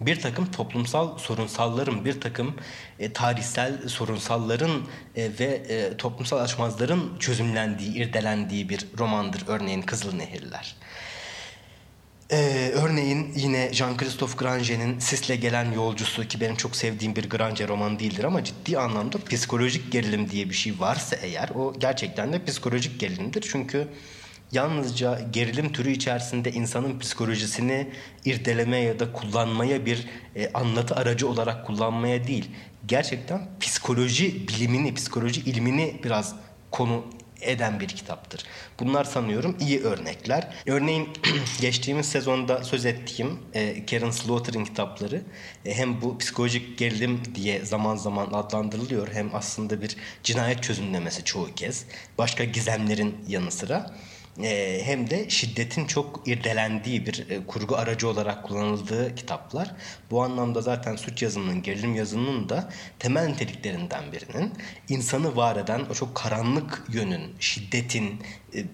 bir 0.00 0.20
takım 0.20 0.50
toplumsal 0.50 1.18
sorunsalların, 1.18 2.04
bir 2.04 2.20
takım 2.20 2.56
e, 2.98 3.12
tarihsel 3.12 3.88
sorunsalların 3.88 4.82
e, 5.16 5.30
ve 5.40 5.44
e, 5.44 5.96
toplumsal 5.96 6.38
açmazların 6.38 7.18
çözümlendiği, 7.18 7.94
irdelendiği 7.94 8.68
bir 8.68 8.86
romandır 8.98 9.44
örneğin 9.46 9.82
Kızıl 9.82 10.14
Nehirler. 10.14 10.76
Ee, 12.32 12.65
örneğin 12.86 13.32
yine 13.36 13.70
Jean-Christophe 13.72 14.36
Granger'in 14.36 14.98
Sis'le 14.98 15.40
Gelen 15.40 15.72
Yolcusu 15.72 16.28
ki 16.28 16.40
benim 16.40 16.56
çok 16.56 16.76
sevdiğim 16.76 17.16
bir 17.16 17.30
Granger 17.30 17.68
romanı 17.68 17.98
değildir 17.98 18.24
ama 18.24 18.44
ciddi 18.44 18.78
anlamda 18.78 19.18
psikolojik 19.30 19.92
gerilim 19.92 20.30
diye 20.30 20.50
bir 20.50 20.54
şey 20.54 20.74
varsa 20.78 21.16
eğer 21.16 21.48
o 21.48 21.74
gerçekten 21.78 22.32
de 22.32 22.44
psikolojik 22.44 23.00
gerilimdir. 23.00 23.46
Çünkü 23.52 23.88
yalnızca 24.52 25.20
gerilim 25.32 25.72
türü 25.72 25.90
içerisinde 25.90 26.52
insanın 26.52 26.98
psikolojisini 26.98 27.88
irdelemeye 28.24 28.84
ya 28.84 29.00
da 29.00 29.12
kullanmaya 29.12 29.86
bir 29.86 30.06
e, 30.36 30.52
anlatı 30.52 30.94
aracı 30.94 31.28
olarak 31.28 31.66
kullanmaya 31.66 32.26
değil, 32.26 32.50
gerçekten 32.88 33.40
psikoloji 33.60 34.48
bilimini, 34.48 34.94
psikoloji 34.94 35.40
ilmini 35.40 36.00
biraz 36.04 36.34
konu 36.70 37.04
eden 37.40 37.80
bir 37.80 37.88
kitaptır. 37.88 38.44
Bunlar 38.80 39.04
sanıyorum 39.04 39.56
iyi 39.60 39.80
örnekler. 39.80 40.48
Örneğin 40.66 41.08
geçtiğimiz 41.60 42.06
sezonda 42.06 42.64
söz 42.64 42.86
ettiğim 42.86 43.38
e, 43.54 43.86
Karen 43.86 44.10
Slaughter'ın 44.10 44.64
kitapları 44.64 45.22
e, 45.64 45.74
hem 45.74 46.02
bu 46.02 46.18
psikolojik 46.18 46.78
gerilim 46.78 47.22
diye 47.34 47.64
zaman 47.64 47.96
zaman 47.96 48.26
adlandırılıyor 48.32 49.08
hem 49.12 49.34
aslında 49.34 49.82
bir 49.82 49.96
cinayet 50.22 50.62
çözümlemesi 50.62 51.24
çoğu 51.24 51.54
kez. 51.54 51.84
Başka 52.18 52.44
gizemlerin 52.44 53.16
yanı 53.28 53.50
sıra 53.50 53.94
e, 54.42 54.80
hem 54.84 55.10
de 55.10 55.30
şiddetin 55.30 55.86
çok 55.86 56.28
irdelendiği 56.28 57.06
bir 57.06 57.30
e, 57.30 57.46
kurgu 57.46 57.76
aracı 57.76 58.08
olarak 58.08 58.44
kullanıldığı 58.44 59.14
kitaplar. 59.14 59.74
Bu 60.10 60.22
anlamda 60.22 60.60
zaten 60.60 60.96
suç 60.96 61.22
yazımının, 61.22 61.62
gerilim 61.62 61.94
yazımının 61.94 62.48
da 62.48 62.70
temel 62.98 63.28
niteliklerinden 63.28 64.12
birinin 64.12 64.52
insanı 64.88 65.36
var 65.36 65.56
eden 65.56 65.86
o 65.90 65.94
çok 65.94 66.14
karanlık 66.14 66.84
yönün, 66.92 67.34
şiddetin, 67.40 68.22
e, 68.54 68.64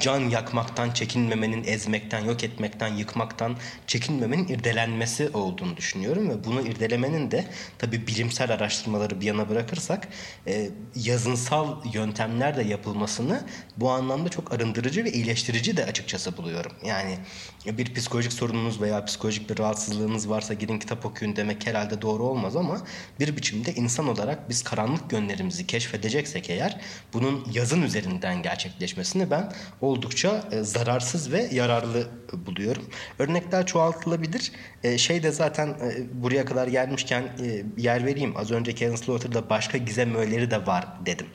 can 0.00 0.20
yakmaktan 0.20 0.90
çekinmemenin, 0.90 1.64
ezmekten, 1.64 2.24
yok 2.24 2.44
etmekten, 2.44 2.88
yıkmaktan 2.88 3.56
çekinmemenin 3.86 4.48
irdelenmesi 4.48 5.28
olduğunu 5.28 5.76
düşünüyorum 5.76 6.30
ve 6.30 6.44
bunu 6.44 6.60
irdelemenin 6.60 7.30
de 7.30 7.44
tabi 7.78 8.06
bilimsel 8.06 8.52
araştırmaları 8.52 9.20
bir 9.20 9.26
yana 9.26 9.48
bırakırsak 9.48 10.08
e, 10.46 10.70
yazınsal 10.94 11.76
yöntemlerle 11.92 12.62
yapılmasını 12.62 13.44
bu 13.76 13.90
anlamda 13.90 14.28
çok 14.28 14.52
arındırıcı 14.52 15.04
ve 15.04 15.12
iyileştirici 15.12 15.76
de 15.76 15.84
açıkçası 15.84 16.36
buluyorum. 16.36 16.72
Yani 16.84 17.18
bir 17.66 17.94
psikolojik 17.94 18.32
sorununuz 18.32 18.80
veya 18.80 19.04
psikolojik 19.04 19.50
bir 19.50 19.58
rahatsızlığınız 19.58 20.30
varsa 20.30 20.54
gidin 20.54 20.78
kitap 20.78 21.06
okuyun 21.06 21.36
demek 21.36 21.66
herhalde 21.66 22.02
doğru 22.02 22.22
olmaz 22.22 22.56
ama 22.56 22.80
bir 23.20 23.36
biçimde 23.36 23.74
insan 23.74 24.08
olarak 24.08 24.48
biz 24.48 24.62
karanlık 24.62 25.12
yönlerimizi 25.12 25.66
keşfedeceksek 25.66 26.50
eğer 26.50 26.80
bunun 27.12 27.46
yazın 27.52 27.82
üzerinden 27.82 28.42
gerçekleşmesini 28.42 29.30
ben 29.30 29.52
oldukça 29.82 30.48
e, 30.52 30.62
zararsız 30.62 31.32
ve 31.32 31.48
yararlı 31.52 32.08
buluyorum. 32.32 32.82
Örnekler 33.18 33.66
çoğaltılabilir. 33.66 34.52
E, 34.84 34.98
şey 34.98 35.22
de 35.22 35.32
zaten 35.32 35.68
e, 35.68 36.22
buraya 36.22 36.44
kadar 36.44 36.68
gelmişken 36.68 37.22
e, 37.22 37.62
yer 37.76 38.06
vereyim. 38.06 38.36
Az 38.36 38.50
önce 38.50 38.74
Karen 38.74 38.96
Slaughter'da 38.96 39.50
başka 39.50 39.78
gizem 39.78 40.14
öğeleri 40.14 40.50
de 40.50 40.66
var 40.66 40.88
dedim. 41.06 41.26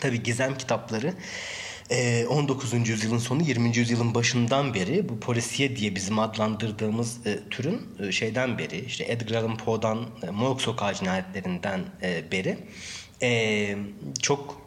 Tabii 0.00 0.22
gizem 0.22 0.58
kitapları 0.58 1.14
19. 2.28 2.74
E, 2.74 2.76
yüzyılın 2.76 3.18
sonu 3.18 3.42
20. 3.42 3.76
yüzyılın 3.76 4.14
başından 4.14 4.74
beri 4.74 5.08
bu 5.08 5.20
polisiye 5.20 5.76
diye 5.76 5.94
bizim 5.94 6.18
adlandırdığımız 6.18 7.26
e, 7.26 7.38
türün 7.50 7.80
e, 8.00 8.12
şeyden 8.12 8.58
beri 8.58 8.84
işte 8.84 9.04
Edgar 9.08 9.42
Allan 9.42 9.56
Poe'dan 9.56 10.06
e, 10.22 10.30
Morg 10.30 10.60
Sokağı 10.60 10.94
cinayetlerinden 10.94 11.80
e, 12.02 12.32
beri 12.32 12.58
e, 13.22 13.76
çok 14.22 14.65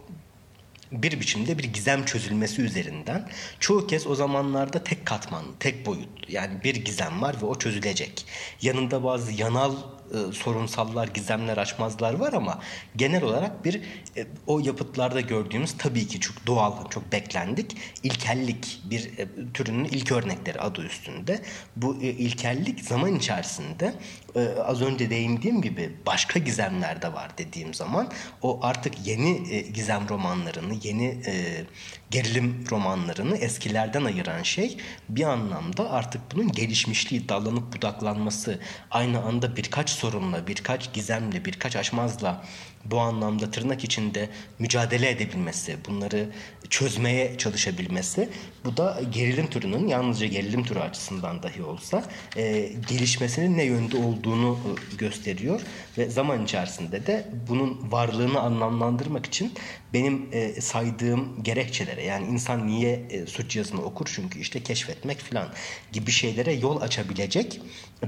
bir 0.91 1.19
biçimde 1.19 1.57
bir 1.57 1.63
gizem 1.63 2.05
çözülmesi 2.05 2.61
üzerinden 2.61 3.29
çoğu 3.59 3.87
kez 3.87 4.07
o 4.07 4.15
zamanlarda 4.15 4.83
tek 4.83 5.05
katmanlı, 5.05 5.51
tek 5.59 5.85
boyutlu. 5.85 6.33
Yani 6.33 6.63
bir 6.63 6.75
gizem 6.75 7.21
var 7.21 7.35
ve 7.41 7.45
o 7.45 7.55
çözülecek. 7.55 8.25
Yanında 8.61 9.03
bazı 9.03 9.31
yanal 9.31 9.75
e, 10.13 10.33
sorunsallar, 10.33 11.07
gizemler, 11.07 11.57
açmazlar 11.57 12.13
var 12.13 12.33
ama 12.33 12.59
genel 12.95 13.23
olarak 13.23 13.65
bir 13.65 13.81
e, 14.17 14.27
o 14.47 14.59
yapıtlarda 14.59 15.21
gördüğümüz 15.21 15.77
tabii 15.77 16.07
ki 16.07 16.19
çok 16.19 16.47
doğal, 16.47 16.89
çok 16.89 17.11
beklendik 17.11 17.77
ilkellik 18.03 18.81
bir 18.89 19.17
e, 19.17 19.27
türünün 19.53 19.85
ilk 19.85 20.11
örnekleri 20.11 20.59
adı 20.59 20.81
üstünde. 20.85 21.41
Bu 21.75 21.97
e, 22.01 22.07
ilkellik 22.07 22.81
zaman 22.81 23.15
içerisinde 23.15 23.93
e, 24.35 24.47
az 24.65 24.81
önce 24.81 25.09
değindiğim 25.09 25.61
gibi 25.61 25.95
başka 26.05 26.39
gizemler 26.39 27.01
de 27.01 27.13
var 27.13 27.37
dediğim 27.37 27.73
zaman 27.73 28.11
o 28.41 28.59
artık 28.61 29.07
yeni 29.07 29.53
e, 29.53 29.61
gizem 29.61 30.09
romanlarını, 30.09 30.73
yeni 30.83 31.05
e, 31.05 31.63
gerilim 32.11 32.65
romanlarını 32.71 33.37
eskilerden 33.37 34.03
ayıran 34.03 34.43
şey 34.43 34.77
bir 35.09 35.23
anlamda 35.23 35.91
artık 35.91 36.21
bunun 36.33 36.51
gelişmişliği, 36.51 37.29
dallanıp 37.29 37.75
budaklanması, 37.75 38.59
aynı 38.91 39.21
anda 39.21 39.55
birkaç 39.55 39.89
sorunla, 39.99 40.47
birkaç 40.47 40.93
gizemle, 40.93 41.45
birkaç 41.45 41.75
aşmazla 41.75 42.43
bu 42.85 42.99
anlamda 42.99 43.51
tırnak 43.51 43.83
içinde 43.83 44.29
mücadele 44.59 45.09
edebilmesi, 45.09 45.77
bunları 45.87 46.29
çözmeye 46.69 47.37
çalışabilmesi 47.37 48.29
bu 48.65 48.77
da 48.77 49.01
gerilim 49.13 49.47
türünün 49.47 49.87
yalnızca 49.87 50.27
gerilim 50.27 50.63
türü 50.63 50.79
açısından 50.79 51.43
dahi 51.43 51.63
olsa 51.63 52.03
e, 52.37 52.71
gelişmesinin 52.89 53.57
ne 53.57 53.63
yönde 53.63 53.97
olduğunu 53.97 54.57
e, 54.57 54.95
gösteriyor 54.95 55.61
ve 55.97 56.09
zaman 56.09 56.43
içerisinde 56.43 57.07
de 57.07 57.27
bunun 57.49 57.91
varlığını 57.91 58.39
anlamlandırmak 58.39 59.25
için 59.25 59.53
benim 59.93 60.29
e, 60.31 60.61
saydığım 60.61 61.43
gerekçelere 61.43 62.03
yani 62.03 62.27
insan 62.27 62.67
niye 62.67 63.05
e, 63.09 63.25
suç 63.25 63.55
yazını 63.55 63.81
okur 63.81 64.11
çünkü 64.15 64.39
işte 64.39 64.63
keşfetmek 64.63 65.19
falan 65.19 65.47
gibi 65.91 66.11
şeylere 66.11 66.53
yol 66.53 66.81
açabilecek 66.81 67.61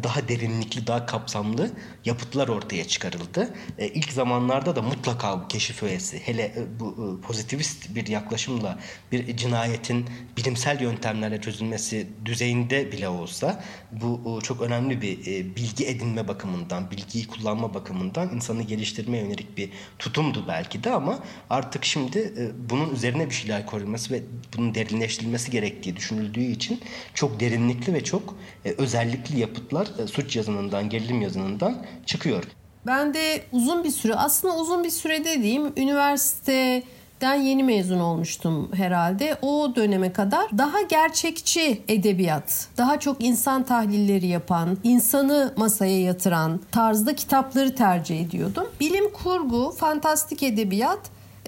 daha 0.03 0.27
derinlikli 0.27 0.87
daha 0.87 1.05
kapsamlı 1.05 1.71
yapıtlar 2.05 2.47
ortaya 2.47 2.87
çıkarıldı. 2.87 3.53
E, 3.77 3.87
ilk 3.87 4.11
zamanlar 4.11 4.60
romanlarda 4.61 4.75
da 4.75 4.81
mutlaka 4.81 5.43
bu 5.43 5.47
keşif 5.47 5.83
öğesi 5.83 6.19
hele 6.19 6.43
e, 6.43 6.79
bu 6.79 7.17
e, 7.21 7.27
pozitivist 7.27 7.95
bir 7.95 8.07
yaklaşımla 8.07 8.79
bir 9.11 9.37
cinayetin 9.37 10.05
bilimsel 10.37 10.81
yöntemlerle 10.81 11.41
çözülmesi 11.41 12.07
düzeyinde 12.25 12.91
bile 12.91 13.07
olsa 13.07 13.63
bu 13.91 14.39
çok 14.43 14.61
önemli 14.61 15.01
bir 15.01 15.25
bilgi 15.55 15.85
edinme 15.87 16.27
bakımından, 16.27 16.91
bilgiyi 16.91 17.27
kullanma 17.27 17.73
bakımından 17.73 18.35
insanı 18.35 18.63
geliştirmeye 18.63 19.23
yönelik 19.23 19.57
bir 19.57 19.69
tutumdu 19.99 20.45
belki 20.47 20.83
de 20.83 20.91
ama 20.91 21.19
artık 21.49 21.85
şimdi 21.85 22.53
bunun 22.69 22.95
üzerine 22.95 23.29
bir 23.29 23.35
şeyler 23.35 23.65
koyulması 23.65 24.13
ve 24.13 24.21
bunun 24.57 24.75
derinleştirilmesi 24.75 25.51
gerektiği 25.51 25.95
düşünüldüğü 25.95 26.43
için 26.43 26.81
çok 27.13 27.39
derinlikli 27.39 27.93
ve 27.93 28.03
çok 28.03 28.35
özellikli 28.77 29.39
yapıtlar 29.39 29.87
suç 30.11 30.35
yazınından, 30.35 30.89
gerilim 30.89 31.21
yazınından 31.21 31.85
çıkıyor. 32.05 32.43
Ben 32.85 33.13
de 33.13 33.43
uzun 33.51 33.83
bir 33.83 33.91
süre 33.91 34.15
aslında 34.15 34.55
uzun 34.55 34.83
bir 34.83 34.89
süre 34.89 35.25
dediğim 35.25 35.73
üniversiteden 35.77 37.33
yeni 37.33 37.63
mezun 37.63 37.99
olmuştum 37.99 38.71
herhalde. 38.73 39.37
O 39.41 39.75
döneme 39.75 40.13
kadar 40.13 40.57
daha 40.57 40.81
gerçekçi 40.81 41.81
edebiyat, 41.87 42.67
daha 42.77 42.99
çok 42.99 43.23
insan 43.23 43.63
tahlilleri 43.63 44.27
yapan, 44.27 44.77
insanı 44.83 45.53
masaya 45.57 46.01
yatıran 46.01 46.59
tarzda 46.71 47.15
kitapları 47.15 47.75
tercih 47.75 48.21
ediyordum. 48.21 48.67
Bilim 48.79 49.13
kurgu, 49.13 49.71
fantastik 49.77 50.43
edebiyat 50.43 50.99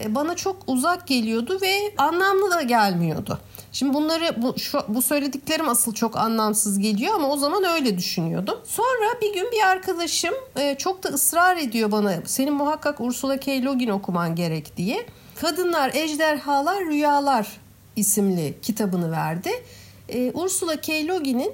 e, 0.02 0.16
bana 0.16 0.36
çok 0.36 0.58
uzak 0.68 1.08
geliyordu 1.08 1.60
ve 1.62 1.76
anlamlı 1.98 2.52
da 2.52 2.62
gelmiyordu. 2.62 3.40
Şimdi 3.74 3.94
bunları 3.94 4.42
bu, 4.42 4.60
şu, 4.60 4.80
bu 4.88 5.02
söylediklerim 5.02 5.70
asıl 5.70 5.94
çok 5.94 6.18
anlamsız 6.18 6.80
geliyor 6.80 7.16
ama 7.16 7.30
o 7.30 7.38
zaman 7.38 7.64
öyle 7.64 7.98
düşünüyordum. 7.98 8.60
Sonra 8.64 9.22
bir 9.22 9.34
gün 9.34 9.52
bir 9.52 9.68
arkadaşım 9.68 10.34
e, 10.60 10.76
çok 10.78 11.04
da 11.04 11.10
ısrar 11.10 11.58
ediyor 11.58 11.92
bana 11.92 12.14
senin 12.26 12.54
muhakkak 12.54 13.02
Ursula 13.02 13.40
K. 13.40 13.52
Le 13.52 13.74
Guin 13.74 13.90
okuman 13.90 14.36
gerek 14.36 14.78
diye. 14.78 15.06
Kadınlar, 15.42 15.94
Ejderhalar, 15.94 16.86
Rüyalar 16.86 17.48
isimli 17.96 18.58
kitabını 18.62 19.12
verdi. 19.12 19.52
E, 20.10 20.32
Ursula 20.34 20.82
K. 20.82 21.08
Le 21.08 21.18
Guin'in 21.18 21.54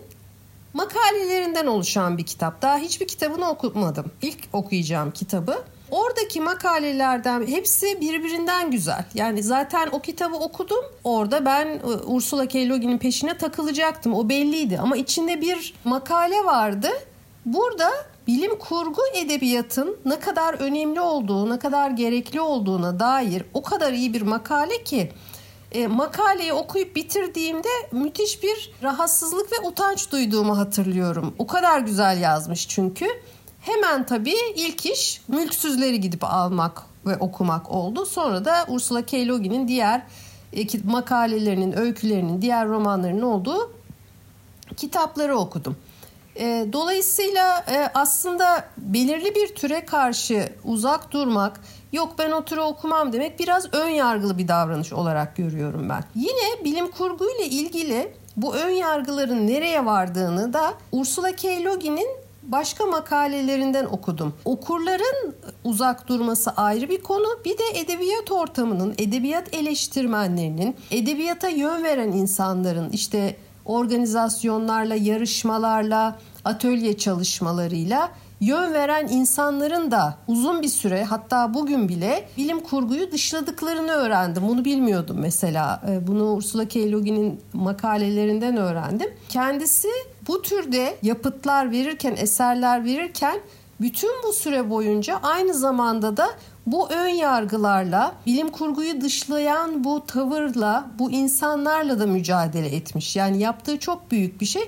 makalelerinden 0.73 1.65
oluşan 1.65 2.17
bir 2.17 2.25
kitap. 2.25 2.61
Daha 2.61 2.77
hiçbir 2.77 3.07
kitabını 3.07 3.49
okumadım. 3.49 4.11
İlk 4.21 4.39
okuyacağım 4.53 5.11
kitabı. 5.11 5.63
Oradaki 5.91 6.41
makalelerden 6.41 7.48
hepsi 7.48 8.01
birbirinden 8.01 8.72
güzel. 8.72 9.05
Yani 9.13 9.43
zaten 9.43 9.89
o 9.91 10.00
kitabı 10.00 10.36
okudum. 10.36 10.86
Orada 11.03 11.46
ben 11.46 11.67
e, 11.67 11.81
Ursula 12.05 12.48
K. 12.48 12.69
Le 12.69 12.98
peşine 12.98 13.38
takılacaktım. 13.38 14.13
O 14.13 14.29
belliydi 14.29 14.79
ama 14.79 14.98
içinde 14.98 15.41
bir 15.41 15.74
makale 15.84 16.46
vardı. 16.46 16.89
Burada 17.46 17.91
bilim 18.27 18.60
kurgu 18.60 19.01
edebiyatın 19.15 19.98
ne 20.05 20.19
kadar 20.19 20.53
önemli 20.53 21.01
olduğu, 21.01 21.50
ne 21.50 21.60
kadar 21.60 21.91
gerekli 21.91 22.41
olduğuna 22.41 23.00
dair 23.00 23.43
o 23.53 23.62
kadar 23.62 23.93
iyi 23.93 24.13
bir 24.13 24.22
makale 24.22 24.84
ki 24.84 25.12
e, 25.72 25.88
makaleyi 25.88 26.53
okuyup 26.53 26.96
bitirdiğimde 26.96 27.67
müthiş 27.91 28.43
bir 28.43 28.72
rahatsızlık 28.84 29.51
ve 29.51 29.67
utanç 29.67 30.12
duyduğumu 30.12 30.58
hatırlıyorum. 30.58 31.36
O 31.38 31.48
kadar 31.48 31.79
güzel 31.79 32.22
yazmış 32.22 32.67
çünkü. 32.67 33.05
Hemen 33.62 34.06
tabii 34.06 34.36
ilk 34.56 34.86
iş 34.86 35.22
mülksüzleri 35.28 36.00
gidip 36.00 36.24
almak 36.24 36.82
ve 37.06 37.18
okumak 37.18 37.72
oldu. 37.72 38.06
Sonra 38.06 38.46
da 38.46 38.66
Ursula 38.68 39.06
K. 39.06 39.28
Le 39.28 39.38
Guin'in 39.38 39.68
diğer 39.68 40.01
e, 40.54 40.66
makalelerinin, 40.84 41.78
öykülerinin, 41.78 42.42
diğer 42.42 42.68
romanlarının 42.68 43.22
olduğu 43.22 43.74
kitapları 44.78 45.38
okudum. 45.38 45.78
E, 46.36 46.68
dolayısıyla 46.74 47.66
e, 47.72 47.92
aslında 47.94 48.66
belirli 48.78 49.36
bir 49.36 49.56
türe 49.56 49.86
karşı 49.86 50.50
uzak 50.63 51.12
durmak, 51.12 51.62
yok 51.92 52.16
ben 52.20 52.32
o 52.32 52.45
türü 52.45 52.62
okumam 52.62 53.13
demek 53.13 53.39
biraz 53.39 53.74
ön 53.74 53.89
yargılı 53.89 54.38
bir 54.38 54.48
davranış 54.48 54.93
olarak 54.93 55.36
görüyorum 55.36 55.89
ben. 55.89 56.04
Yine 56.15 56.63
bilim 56.63 56.91
kurgu 56.91 57.26
ile 57.32 57.45
ilgili 57.45 58.13
bu 58.38 58.56
ön 58.56 58.69
yargıların 58.69 59.48
nereye 59.48 59.86
vardığını 59.86 60.54
da 60.54 60.74
Ursula 60.91 61.36
K. 61.36 61.63
Le 61.63 61.76
Guin'in 61.76 62.08
başka 62.43 62.86
makalelerinden 62.86 63.86
okudum. 63.86 64.34
Okurların 64.45 65.36
uzak 65.63 66.08
durması 66.08 66.52
ayrı 66.52 66.89
bir 66.89 67.02
konu. 67.02 67.28
Bir 67.45 67.58
de 67.58 67.63
edebiyat 67.75 68.32
ortamının, 68.32 68.95
edebiyat 68.97 69.54
eleştirmenlerinin, 69.54 70.75
edebiyata 70.91 71.47
yön 71.47 71.84
veren 71.84 72.12
insanların 72.12 72.89
işte 72.89 73.36
organizasyonlarla, 73.65 74.95
yarışmalarla, 74.95 76.19
atölye 76.45 76.97
çalışmalarıyla 76.97 78.12
yön 78.39 78.73
veren 78.73 79.08
insanların 79.08 79.91
da 79.91 80.17
uzun 80.28 80.62
bir 80.62 80.67
süre 80.67 81.04
hatta 81.04 81.54
bugün 81.54 81.89
bile 81.89 82.25
bilim 82.38 82.60
kurguyu 82.60 83.12
dışladıklarını 83.12 83.91
öğrendim. 83.91 84.43
Bunu 84.47 84.65
bilmiyordum 84.65 85.17
mesela. 85.19 85.82
Ee, 85.89 86.08
bunu 86.08 86.34
Ursula 86.34 86.67
K. 86.67 86.91
Le 86.91 86.99
Guin'in 86.99 87.41
makalelerinden 87.54 88.58
öğrendim. 88.58 89.10
Kendisi 89.30 89.88
bu 90.30 90.42
türde 90.42 90.98
yapıtlar 91.02 91.72
verirken, 91.72 92.15
eserler 92.18 92.86
verirken 92.86 93.39
bütün 93.82 94.10
bu 94.24 94.34
süre 94.34 94.70
boyunca 94.70 95.20
aynı 95.24 95.54
zamanda 95.54 96.18
da 96.18 96.30
bu 96.65 96.89
ön 96.89 97.08
yargılarla, 97.08 98.15
bilim 98.26 98.50
kurguyu 98.50 99.02
dışlayan 99.02 99.84
bu 99.84 100.06
tavırla, 100.06 100.88
bu 101.00 101.12
insanlarla 101.12 102.00
da 102.00 102.08
mücadele 102.08 102.76
etmiş. 102.76 103.15
Yani 103.15 103.39
yaptığı 103.39 103.80
çok 103.80 104.12
büyük 104.12 104.42
bir 104.42 104.46
şey 104.46 104.63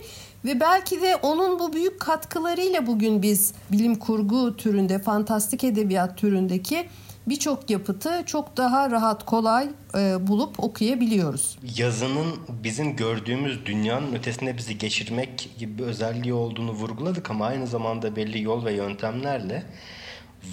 ve 0.46 0.60
belki 0.60 1.02
de 1.02 1.16
onun 1.16 1.60
bu 1.60 1.74
büyük 1.74 2.00
katkılarıyla 2.00 2.88
bugün 2.88 3.22
biz 3.22 3.54
bilim 3.72 3.96
kurgu 3.96 4.58
türünde, 4.58 5.00
fantastik 5.00 5.64
edebiyat 5.64 6.18
türündeki 6.18 6.88
birçok 7.32 7.70
yapıtı 7.70 8.24
çok 8.26 8.58
daha 8.58 8.92
rahat, 8.92 9.26
kolay 9.26 9.70
e, 9.96 10.28
bulup 10.28 10.64
okuyabiliyoruz. 10.64 11.58
Yazının 11.78 12.36
bizim 12.50 12.96
gördüğümüz 12.96 13.66
dünyanın 13.66 14.14
ötesine 14.14 14.58
bizi 14.58 14.78
geçirmek 14.78 15.50
gibi 15.58 15.78
bir 15.78 15.84
özelliği 15.84 16.34
olduğunu 16.34 16.72
vurguladık 16.72 17.30
ama 17.30 17.46
aynı 17.46 17.68
zamanda 17.68 18.16
belli 18.16 18.42
yol 18.42 18.66
ve 18.66 18.74
yöntemlerle 18.74 19.64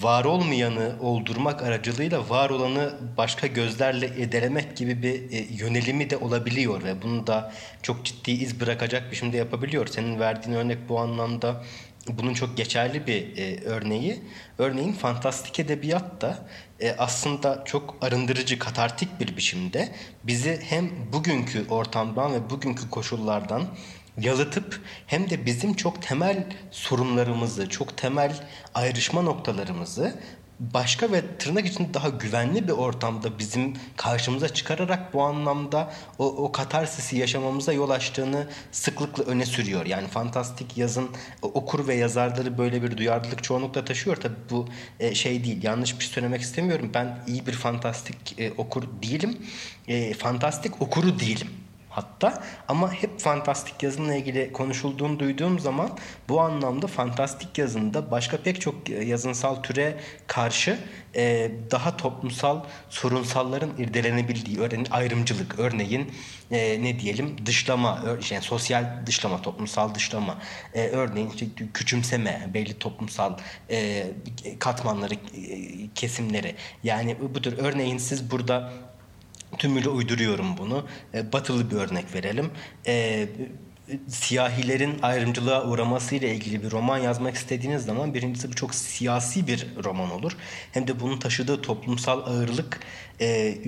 var 0.03 0.25
olmayanı 0.25 0.93
oldurmak 1.01 1.63
aracılığıyla 1.63 2.31
var 2.31 2.51
olanı 2.51 2.95
başka 3.17 3.47
gözlerle 3.47 4.07
edelemek 4.07 4.77
gibi 4.77 5.03
bir 5.03 5.33
e, 5.33 5.47
yönelimi 5.51 6.11
de 6.11 6.17
olabiliyor 6.17 6.85
ve 6.85 7.03
bunu 7.03 7.27
da 7.27 7.53
çok 7.83 8.05
ciddi 8.05 8.31
iz 8.31 8.61
bırakacak 8.61 9.07
bir 9.07 9.11
biçimde 9.13 9.37
yapabiliyor. 9.37 9.87
Senin 9.87 10.21
verdiğin 10.21 10.57
örnek 10.57 10.89
bu 10.89 11.01
anlamda 11.01 11.65
bunun 12.09 12.35
çok 12.35 12.57
geçerli 12.57 13.07
bir 13.07 13.37
e, 13.37 13.65
örneği. 13.65 14.21
Örneğin 14.59 14.93
fantastik 14.93 15.61
edebiyat 15.61 16.21
da 16.21 16.49
e, 16.81 16.95
aslında 16.99 17.63
çok 17.65 17.97
arındırıcı, 18.01 18.59
katartik 18.59 19.21
bir 19.21 19.37
biçimde 19.37 19.89
bizi 20.25 20.61
hem 20.63 20.91
bugünkü 21.13 21.69
ortamdan 21.69 22.33
ve 22.33 22.51
bugünkü 22.51 22.91
koşullardan 22.91 23.63
yalıtıp 24.21 24.81
hem 25.07 25.31
de 25.31 25.47
bizim 25.47 25.75
çok 25.75 26.03
temel 26.03 26.47
sorunlarımızı, 26.71 27.69
çok 27.69 27.97
temel 27.97 28.33
ayrışma 28.75 29.23
noktalarımızı 29.23 30.15
başka 30.61 31.13
ve 31.13 31.23
tırnak 31.39 31.67
için 31.67 31.95
daha 31.95 32.09
güvenli 32.09 32.69
bir 32.69 32.73
ortamda 32.73 33.39
bizim 33.39 33.75
karşımıza 33.97 34.49
çıkararak 34.49 35.15
bu 35.15 35.23
anlamda 35.23 35.93
o, 36.19 36.27
o 36.27 36.53
katarsisi 36.53 37.17
yaşamamıza 37.17 37.73
yol 37.73 37.91
açtığını 37.91 38.47
sıklıkla 38.73 39.25
öne 39.25 39.47
sürüyor. 39.47 39.87
Yani 39.87 40.09
fantastik 40.09 40.77
yazın 40.77 41.09
okur 41.43 41.89
ve 41.89 41.95
yazarları 41.95 42.59
böyle 42.59 42.83
bir 42.83 42.97
duyarlılık 42.97 43.45
çoğunlukla 43.45 43.85
taşıyor. 43.85 44.17
Tabii 44.17 44.35
bu 44.51 44.69
e, 45.01 45.15
şey 45.15 45.45
değil 45.45 45.63
yanlış 45.63 45.99
bir 45.99 46.05
şey 46.05 46.13
söylemek 46.13 46.41
istemiyorum. 46.41 46.91
Ben 46.95 47.19
iyi 47.27 47.47
bir 47.47 47.53
fantastik 47.53 48.39
e, 48.39 48.53
okur 48.53 48.83
değilim. 49.03 49.39
E, 49.89 50.15
fantastik 50.15 50.83
okuru 50.83 51.21
değilim 51.21 51.49
hatta. 51.99 52.43
Ama 52.69 52.93
hep 52.93 53.21
fantastik 53.21 53.83
yazınla 53.83 54.15
ilgili 54.15 54.53
konuşulduğunu 54.53 55.19
duyduğum 55.19 55.59
zaman 55.59 55.91
bu 56.29 56.41
anlamda 56.41 56.87
fantastik 56.87 57.59
yazında 57.59 58.11
başka 58.11 58.37
pek 58.37 58.61
çok 58.61 58.89
yazınsal 58.89 59.63
türe 59.63 60.01
karşı 60.27 60.79
e, 61.17 61.51
daha 61.71 61.97
toplumsal 61.97 62.61
sorunsalların 62.91 63.71
irdelenebildiği 63.79 64.61
örneğin 64.61 64.87
ayrımcılık 64.91 65.59
örneğin 65.59 66.13
e, 66.51 66.83
ne 66.83 67.01
diyelim 67.01 67.47
dışlama 67.47 68.05
yani 68.31 68.43
sosyal 68.43 69.07
dışlama 69.07 69.43
toplumsal 69.43 69.95
dışlama 69.95 70.39
e, 70.75 70.89
örneğin 70.89 71.31
işte 71.31 71.47
küçümseme 71.75 72.51
belli 72.55 72.79
toplumsal 72.79 73.39
e, 73.71 74.07
katmanları 74.59 75.15
e, 75.15 75.19
kesimleri. 75.95 76.55
Yani 76.85 77.17
bu 77.35 77.43
tür 77.43 77.59
örneğin 77.59 77.99
siz 77.99 78.31
burada 78.31 78.73
tümüyle 79.59 79.89
uyduruyorum 79.89 80.59
bunu. 80.59 80.87
E, 81.15 81.33
batılı 81.33 81.71
bir 81.71 81.77
örnek 81.77 82.15
verelim. 82.15 82.51
E, 82.87 83.29
siyahilerin 84.09 84.99
ayrımcılığa 85.03 85.65
uğraması 85.65 86.15
ile 86.15 86.35
ilgili 86.35 86.63
bir 86.63 86.71
roman 86.71 86.99
yazmak 86.99 87.35
istediğiniz 87.35 87.85
zaman 87.85 88.15
birincisi 88.15 88.49
bu 88.51 88.55
çok 88.55 88.75
siyasi 88.75 89.47
bir 89.47 89.67
roman 89.85 90.11
olur. 90.11 90.37
Hem 90.73 90.87
de 90.87 91.01
bunun 91.01 91.19
taşıdığı 91.19 91.63
toplumsal 91.63 92.21
ağırlık 92.21 92.81
e, 93.21 93.59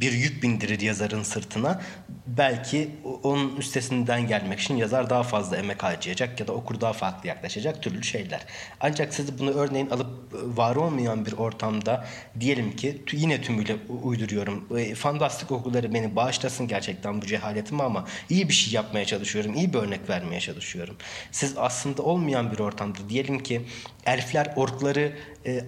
bir 0.00 0.12
yük 0.12 0.42
bindirir 0.42 0.80
yazarın 0.80 1.22
sırtına. 1.22 1.80
Belki 2.26 2.90
onun 3.22 3.56
üstesinden 3.56 4.26
gelmek 4.26 4.60
için 4.60 4.76
yazar 4.76 5.10
daha 5.10 5.22
fazla 5.22 5.56
emek 5.56 5.82
harcayacak 5.82 6.40
ya 6.40 6.46
da 6.46 6.52
okur 6.52 6.80
daha 6.80 6.92
farklı 6.92 7.28
yaklaşacak 7.28 7.82
türlü 7.82 8.04
şeyler. 8.04 8.40
Ancak 8.80 9.14
siz 9.14 9.38
bunu 9.38 9.50
örneğin 9.50 9.90
alıp 9.90 10.08
e, 10.34 10.56
var 10.56 10.76
olmayan 10.76 11.26
bir 11.26 11.32
ortamda 11.32 12.06
diyelim 12.40 12.76
ki 12.76 13.02
yine 13.12 13.42
tümüyle 13.42 13.76
uyduruyorum. 14.02 14.78
E, 14.78 14.94
fantastik 14.94 15.50
okulları 15.50 15.94
beni 15.94 16.16
bağışlasın 16.16 16.68
gerçekten 16.68 17.22
bu 17.22 17.26
cehaletimi 17.26 17.82
ama 17.82 18.04
iyi 18.30 18.48
bir 18.48 18.54
şey 18.54 18.74
yapmaya 18.74 19.04
çalışıyorum. 19.04 19.54
iyi 19.54 19.72
bir 19.72 19.78
örnek 19.78 20.08
vermeye 20.08 20.40
çalışıyorum. 20.40 20.96
Siz 21.32 21.54
aslında 21.56 22.02
olmayan 22.02 22.52
bir 22.52 22.58
ortamda 22.58 22.98
diyelim 23.08 23.42
ki 23.42 23.62
elfler 24.06 24.52
orkları 24.56 25.12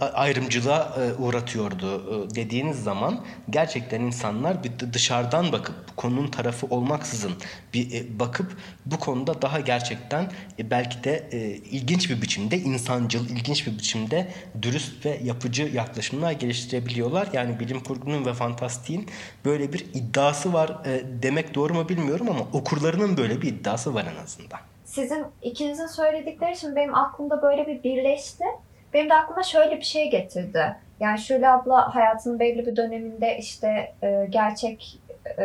ayrımcılığa 0.00 0.96
e, 1.00 1.22
uğratıyordu 1.22 1.86
e, 1.96 2.34
dediğiniz 2.34 2.82
zaman 2.82 3.24
gerçekten 3.50 4.00
insanlar 4.00 4.64
bir 4.64 4.92
dışarıdan 4.92 5.52
bakıp 5.52 5.96
konunun 5.96 6.28
tarafı 6.28 6.66
olmaksızın 6.66 7.32
bir 7.74 7.94
e, 7.94 8.18
bakıp 8.18 8.56
bu 8.86 8.98
konuda 8.98 9.42
daha 9.42 9.60
gerçekten 9.60 10.30
e, 10.58 10.70
belki 10.70 11.04
de 11.04 11.28
e, 11.32 11.38
ilginç 11.50 12.10
bir 12.10 12.22
biçimde 12.22 12.58
insancıl, 12.58 13.28
ilginç 13.28 13.66
bir 13.66 13.78
biçimde 13.78 14.28
dürüst 14.62 15.06
ve 15.06 15.20
yapıcı 15.24 15.62
yaklaşımlar 15.62 16.32
geliştirebiliyorlar. 16.32 17.28
Yani 17.32 17.60
bilim 17.60 17.80
kurgunun 17.80 18.26
ve 18.26 18.34
fantastiğin 18.34 19.06
böyle 19.44 19.72
bir 19.72 19.80
iddiası 19.94 20.52
var 20.52 20.68
e, 20.86 21.02
demek 21.22 21.54
doğru 21.54 21.74
mu 21.74 21.88
bilmiyorum 21.88 22.28
ama 22.30 22.46
okurlarının 22.52 23.16
böyle 23.16 23.42
bir 23.42 23.48
iddiası 23.48 23.94
var 23.94 24.06
en 24.16 24.24
azından 24.24 24.60
sizin 24.90 25.26
ikinizin 25.42 25.86
söyledikleri 25.86 26.52
için 26.52 26.76
benim 26.76 26.94
aklımda 26.94 27.42
böyle 27.42 27.66
bir 27.66 27.82
birleşti. 27.82 28.44
Benim 28.94 29.10
de 29.10 29.14
aklıma 29.14 29.42
şöyle 29.42 29.76
bir 29.76 29.84
şey 29.84 30.10
getirdi. 30.10 30.76
Yani 31.00 31.18
Şule 31.18 31.50
abla 31.50 31.94
hayatının 31.94 32.38
belli 32.38 32.66
bir 32.66 32.76
döneminde 32.76 33.38
işte 33.38 33.94
e, 34.02 34.26
gerçek 34.30 35.00
e, 35.38 35.44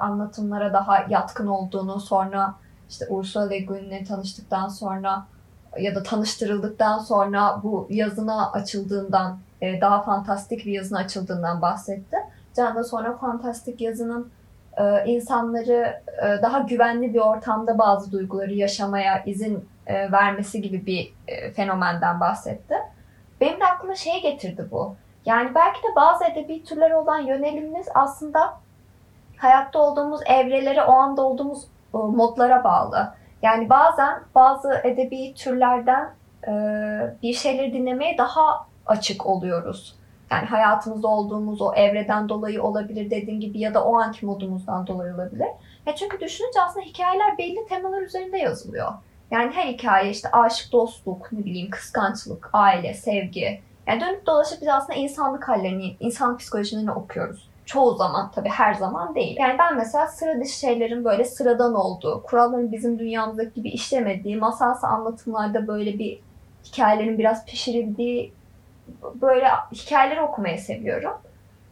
anlatımlara 0.00 0.72
daha 0.72 1.06
yatkın 1.08 1.46
olduğunu 1.46 2.00
sonra 2.00 2.54
işte 2.90 3.06
Ursula 3.08 3.48
Le 3.48 3.60
Guin'le 3.60 4.04
tanıştıktan 4.04 4.68
sonra 4.68 5.26
ya 5.78 5.94
da 5.94 6.02
tanıştırıldıktan 6.02 6.98
sonra 6.98 7.60
bu 7.62 7.86
yazına 7.90 8.52
açıldığından 8.52 9.38
e, 9.60 9.80
daha 9.80 10.02
fantastik 10.02 10.66
bir 10.66 10.72
yazına 10.72 10.98
açıldığından 10.98 11.62
bahsetti. 11.62 12.16
Can 12.56 12.76
da 12.76 12.84
sonra 12.84 13.16
fantastik 13.16 13.80
yazının 13.80 14.30
e, 14.76 15.04
insanları 15.06 16.02
e, 16.22 16.42
daha 16.42 16.58
güvenli 16.58 17.14
bir 17.14 17.20
ortamda 17.20 17.78
bazı 17.78 18.12
duyguları 18.12 18.52
yaşamaya 18.54 19.24
izin 19.24 19.68
e, 19.86 20.12
vermesi 20.12 20.62
gibi 20.62 20.86
bir 20.86 21.14
fenomenden 21.52 22.20
bahsetti. 22.20 22.74
Benim 23.40 23.60
de 23.60 23.64
aklıma 23.64 23.94
şey 23.94 24.22
getirdi 24.22 24.68
bu. 24.70 24.96
Yani 25.26 25.54
belki 25.54 25.82
de 25.82 25.86
bazı 25.96 26.24
edebi 26.24 26.64
türlere 26.64 26.96
olan 26.96 27.18
yönelimimiz 27.18 27.88
aslında 27.94 28.54
hayatta 29.36 29.78
olduğumuz 29.78 30.20
evrelere, 30.26 30.84
o 30.84 30.92
anda 30.92 31.22
olduğumuz 31.22 31.64
modlara 31.92 32.64
bağlı. 32.64 33.14
Yani 33.42 33.70
bazen 33.70 34.22
bazı 34.34 34.80
edebi 34.84 35.34
türlerden 35.34 36.10
bir 37.22 37.32
şeyleri 37.32 37.72
dinlemeye 37.72 38.18
daha 38.18 38.66
açık 38.86 39.26
oluyoruz. 39.26 39.96
Yani 40.30 40.46
hayatımızda 40.46 41.08
olduğumuz 41.08 41.62
o 41.62 41.74
evreden 41.74 42.28
dolayı 42.28 42.62
olabilir 42.62 43.10
dediğim 43.10 43.40
gibi 43.40 43.60
ya 43.60 43.74
da 43.74 43.84
o 43.84 43.96
anki 43.96 44.26
modumuzdan 44.26 44.86
dolayı 44.86 45.14
olabilir. 45.14 45.48
Ya 45.86 45.94
çünkü 45.96 46.20
düşününce 46.20 46.60
aslında 46.60 46.86
hikayeler 46.86 47.38
belli 47.38 47.66
temalar 47.68 48.02
üzerinde 48.02 48.38
yazılıyor. 48.38 48.92
Yani 49.30 49.52
her 49.52 49.66
hikaye 49.66 50.10
işte 50.10 50.30
aşık, 50.30 50.72
dostluk, 50.72 51.32
ne 51.32 51.44
bileyim 51.44 51.70
kıskançlık, 51.70 52.50
aile, 52.52 52.94
sevgi. 52.94 53.60
Yani 53.86 54.00
dönüp 54.00 54.26
dolaşıp 54.26 54.60
biz 54.60 54.68
aslında 54.68 54.98
insanlık 54.98 55.48
hallerini, 55.48 55.96
insan 56.00 56.36
psikolojisini 56.36 56.92
okuyoruz. 56.92 57.48
Çoğu 57.66 57.94
zaman 57.94 58.30
tabii 58.30 58.48
her 58.48 58.74
zaman 58.74 59.14
değil. 59.14 59.36
Yani 59.40 59.58
ben 59.58 59.76
mesela 59.76 60.06
sıra 60.06 60.40
dışı 60.40 60.58
şeylerin 60.58 61.04
böyle 61.04 61.24
sıradan 61.24 61.74
olduğu, 61.74 62.22
kuralların 62.22 62.72
bizim 62.72 62.98
dünyamızdaki 62.98 63.54
gibi 63.54 63.68
işlemediği, 63.68 64.36
masalsı 64.36 64.86
anlatımlarda 64.86 65.66
böyle 65.66 65.98
bir 65.98 66.20
hikayelerin 66.64 67.18
biraz 67.18 67.46
pişirildiği 67.46 68.32
böyle 69.14 69.48
hikayeleri 69.72 70.20
okumayı 70.20 70.58
seviyorum. 70.58 71.12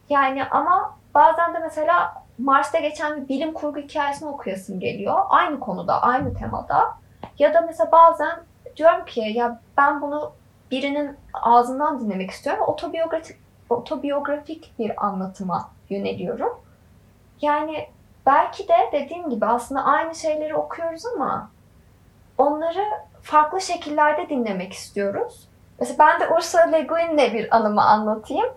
Yani 0.09 0.45
ama 0.45 0.97
bazen 1.15 1.53
de 1.53 1.59
mesela 1.59 2.13
Mars'ta 2.37 2.79
geçen 2.79 3.23
bir 3.23 3.27
bilim 3.27 3.53
kurgu 3.53 3.79
hikayesini 3.79 4.29
okuyasım 4.29 4.79
geliyor. 4.79 5.19
Aynı 5.29 5.59
konuda, 5.59 6.01
aynı 6.01 6.33
temada. 6.33 7.04
Ya 7.39 7.53
da 7.53 7.61
mesela 7.61 7.91
bazen 7.91 8.39
diyorum 8.77 9.05
ki 9.05 9.21
ya 9.21 9.61
ben 9.77 10.01
bunu 10.01 10.31
birinin 10.71 11.17
ağzından 11.33 11.99
dinlemek 11.99 12.31
istiyorum. 12.31 12.63
Otobiyografik, 12.67 13.37
otobiyografik 13.69 14.73
bir 14.79 15.05
anlatıma 15.05 15.69
yöneliyorum. 15.89 16.59
Yani 17.41 17.87
belki 18.25 18.67
de 18.67 18.77
dediğim 18.91 19.29
gibi 19.29 19.45
aslında 19.45 19.83
aynı 19.83 20.15
şeyleri 20.15 20.55
okuyoruz 20.55 21.05
ama 21.05 21.49
onları 22.37 22.83
farklı 23.21 23.61
şekillerde 23.61 24.29
dinlemek 24.29 24.73
istiyoruz. 24.73 25.47
Mesela 25.79 25.97
ben 25.99 26.19
de 26.19 26.33
Ursula 26.33 26.61
Le 26.61 26.81
Guin'le 26.81 27.33
bir 27.33 27.55
anımı 27.55 27.81
anlatayım. 27.81 28.49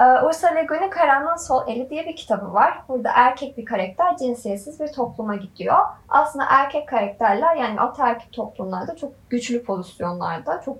Ee, 0.00 0.26
Ursula 0.26 0.50
Le 0.50 0.62
Guin'in 0.62 0.90
Karanlığın 0.90 1.36
Sol 1.36 1.68
Eli 1.68 1.90
diye 1.90 2.06
bir 2.06 2.16
kitabı 2.16 2.52
var. 2.52 2.82
Burada 2.88 3.10
erkek 3.14 3.58
bir 3.58 3.64
karakter 3.64 4.16
cinsiyetsiz 4.16 4.80
bir 4.80 4.88
topluma 4.88 5.36
gidiyor. 5.36 5.78
Aslında 6.08 6.44
erkek 6.48 6.88
karakterler 6.88 7.56
yani 7.56 7.80
ataerkil 7.80 8.32
toplumlarda 8.32 8.96
çok 8.96 9.12
güçlü 9.30 9.64
pozisyonlarda, 9.64 10.60
çok 10.60 10.76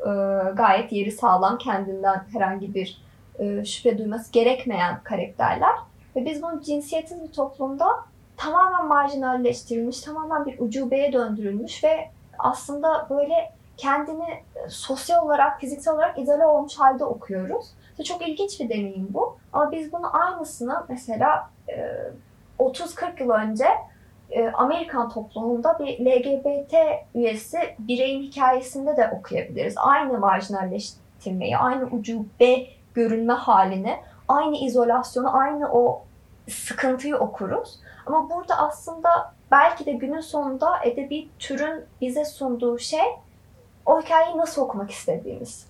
e, 0.00 0.10
gayet 0.54 0.92
yeri 0.92 1.12
sağlam, 1.12 1.58
kendinden 1.58 2.22
herhangi 2.32 2.74
bir 2.74 3.02
e, 3.38 3.64
şüphe 3.64 3.98
duyması 3.98 4.32
gerekmeyen 4.32 5.00
karakterler. 5.04 5.74
Ve 6.16 6.24
biz 6.24 6.42
bunu 6.42 6.60
cinsiyetsiz 6.60 7.22
bir 7.22 7.32
toplumda 7.32 7.88
tamamen 8.36 8.86
marjinalleştirilmiş, 8.86 10.00
tamamen 10.00 10.46
bir 10.46 10.58
ucubeye 10.58 11.12
döndürülmüş 11.12 11.84
ve 11.84 12.10
aslında 12.38 13.06
böyle 13.10 13.52
kendini 13.76 14.30
e, 14.30 14.68
sosyal 14.68 15.24
olarak, 15.26 15.60
fiziksel 15.60 15.94
olarak 15.94 16.18
izole 16.18 16.46
olmuş 16.46 16.76
halde 16.78 17.04
okuyoruz. 17.04 17.66
Çok 18.04 18.28
ilginç 18.28 18.60
bir 18.60 18.68
deneyim 18.68 19.08
bu. 19.10 19.38
Ama 19.52 19.72
biz 19.72 19.92
bunu 19.92 20.16
aynısını 20.16 20.84
mesela 20.88 21.50
30-40 22.58 23.20
e, 23.20 23.24
yıl 23.24 23.30
önce 23.30 23.66
e, 24.30 24.48
Amerikan 24.48 25.08
toplumunda 25.08 25.78
bir 25.78 25.98
LGBT 26.06 26.74
üyesi 27.14 27.58
bireyin 27.78 28.22
hikayesinde 28.22 28.96
de 28.96 29.10
okuyabiliriz. 29.18 29.74
Aynı 29.76 30.18
marjinalleştirmeyi, 30.18 31.58
aynı 31.58 31.84
ucube 31.84 32.66
görünme 32.94 33.32
halini, 33.32 33.96
aynı 34.28 34.56
izolasyonu, 34.56 35.36
aynı 35.36 35.72
o 35.72 36.04
sıkıntıyı 36.48 37.16
okuruz. 37.16 37.80
Ama 38.06 38.30
burada 38.30 38.58
aslında 38.58 39.34
belki 39.50 39.86
de 39.86 39.92
günün 39.92 40.20
sonunda 40.20 40.84
edebi 40.84 41.28
türün 41.38 41.84
bize 42.00 42.24
sunduğu 42.24 42.78
şey 42.78 43.04
o 43.86 44.02
hikayeyi 44.02 44.36
nasıl 44.36 44.62
okumak 44.62 44.90
istediğimiz. 44.90 45.66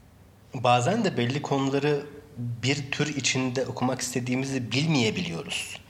Bazen 0.54 1.04
de 1.04 1.16
belli 1.16 1.42
konuları 1.42 2.02
bir 2.36 2.90
tür 2.90 3.16
içinde 3.16 3.66
okumak 3.66 4.00
istediğimizi 4.00 4.72
bilmeyebiliyoruz. 4.72 5.80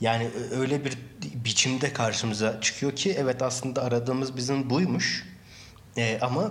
Yani 0.00 0.28
öyle 0.50 0.84
bir 0.84 0.98
biçimde 1.44 1.92
karşımıza 1.92 2.60
çıkıyor 2.60 2.96
ki 2.96 3.14
evet 3.18 3.42
aslında 3.42 3.82
aradığımız 3.82 4.36
bizim 4.36 4.70
buymuş. 4.70 5.26
Ee, 5.96 6.18
ama 6.22 6.50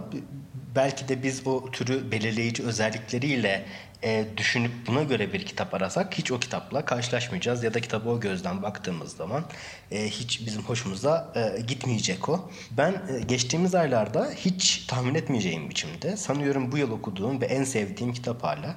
belki 0.75 1.07
de 1.07 1.23
biz 1.23 1.47
o 1.47 1.71
türü 1.71 2.11
belirleyici 2.11 2.63
özellikleriyle 2.63 3.65
e, 4.03 4.25
düşünüp 4.37 4.71
buna 4.87 5.03
göre 5.03 5.33
bir 5.33 5.45
kitap 5.45 5.73
arasak 5.73 6.17
hiç 6.17 6.31
o 6.31 6.39
kitapla 6.39 6.85
karşılaşmayacağız 6.85 7.63
ya 7.63 7.73
da 7.73 7.81
kitabı 7.81 8.09
o 8.09 8.19
gözden 8.19 8.63
baktığımız 8.63 9.15
zaman 9.15 9.43
e, 9.91 10.09
hiç 10.09 10.45
bizim 10.45 10.61
hoşumuza 10.61 11.33
e, 11.35 11.61
gitmeyecek 11.61 12.29
o. 12.29 12.51
Ben 12.71 12.91
e, 12.91 13.19
geçtiğimiz 13.27 13.75
aylarda 13.75 14.29
hiç 14.35 14.85
tahmin 14.87 15.15
etmeyeceğim 15.15 15.69
biçimde 15.69 16.17
sanıyorum 16.17 16.71
bu 16.71 16.77
yıl 16.77 16.91
okuduğum 16.91 17.41
ve 17.41 17.45
en 17.45 17.63
sevdiğim 17.63 18.13
kitap 18.13 18.43
hala 18.43 18.75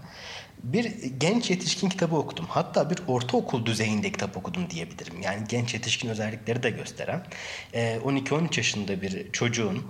bir 0.62 0.84
genç 1.18 1.50
yetişkin 1.50 1.88
kitabı 1.88 2.16
okudum. 2.16 2.46
Hatta 2.48 2.90
bir 2.90 2.98
ortaokul 3.06 3.66
düzeyinde 3.66 4.12
kitap 4.12 4.36
okudum 4.36 4.70
diyebilirim. 4.70 5.22
Yani 5.22 5.44
genç 5.48 5.74
yetişkin 5.74 6.08
özellikleri 6.08 6.62
de 6.62 6.70
gösteren 6.70 7.26
12-13 7.74 8.56
yaşında 8.56 9.02
bir 9.02 9.32
çocuğun 9.32 9.76
e, 9.76 9.80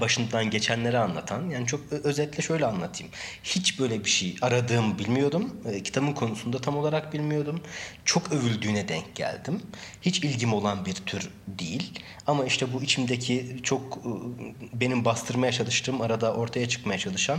başından 0.00 0.50
geçenleri 0.50 0.98
anlatan 0.98 1.50
yani 1.50 1.66
çok 1.66 1.92
özetle 1.92 2.42
şöyle 2.42 2.66
anlatayım. 2.66 3.12
Hiç 3.44 3.80
böyle 3.80 4.04
bir 4.04 4.10
şey 4.10 4.36
aradığımı 4.42 4.98
bilmiyordum. 4.98 5.56
E, 5.72 5.82
kitabın 5.82 6.12
konusunda 6.12 6.60
tam 6.60 6.76
olarak 6.76 7.12
bilmiyordum. 7.12 7.60
Çok 8.04 8.32
övüldüğüne 8.32 8.88
denk 8.88 9.14
geldim. 9.14 9.62
Hiç 10.02 10.18
ilgim 10.18 10.52
olan 10.52 10.86
bir 10.86 10.94
tür 10.94 11.30
değil. 11.48 12.00
Ama 12.26 12.44
işte 12.44 12.72
bu 12.72 12.82
içimdeki 12.82 13.56
çok 13.62 13.96
e, 13.96 14.10
benim 14.80 15.04
bastırmaya 15.04 15.52
çalıştığım 15.52 16.00
arada 16.00 16.34
ortaya 16.34 16.68
çıkmaya 16.68 16.98
çalışan 16.98 17.38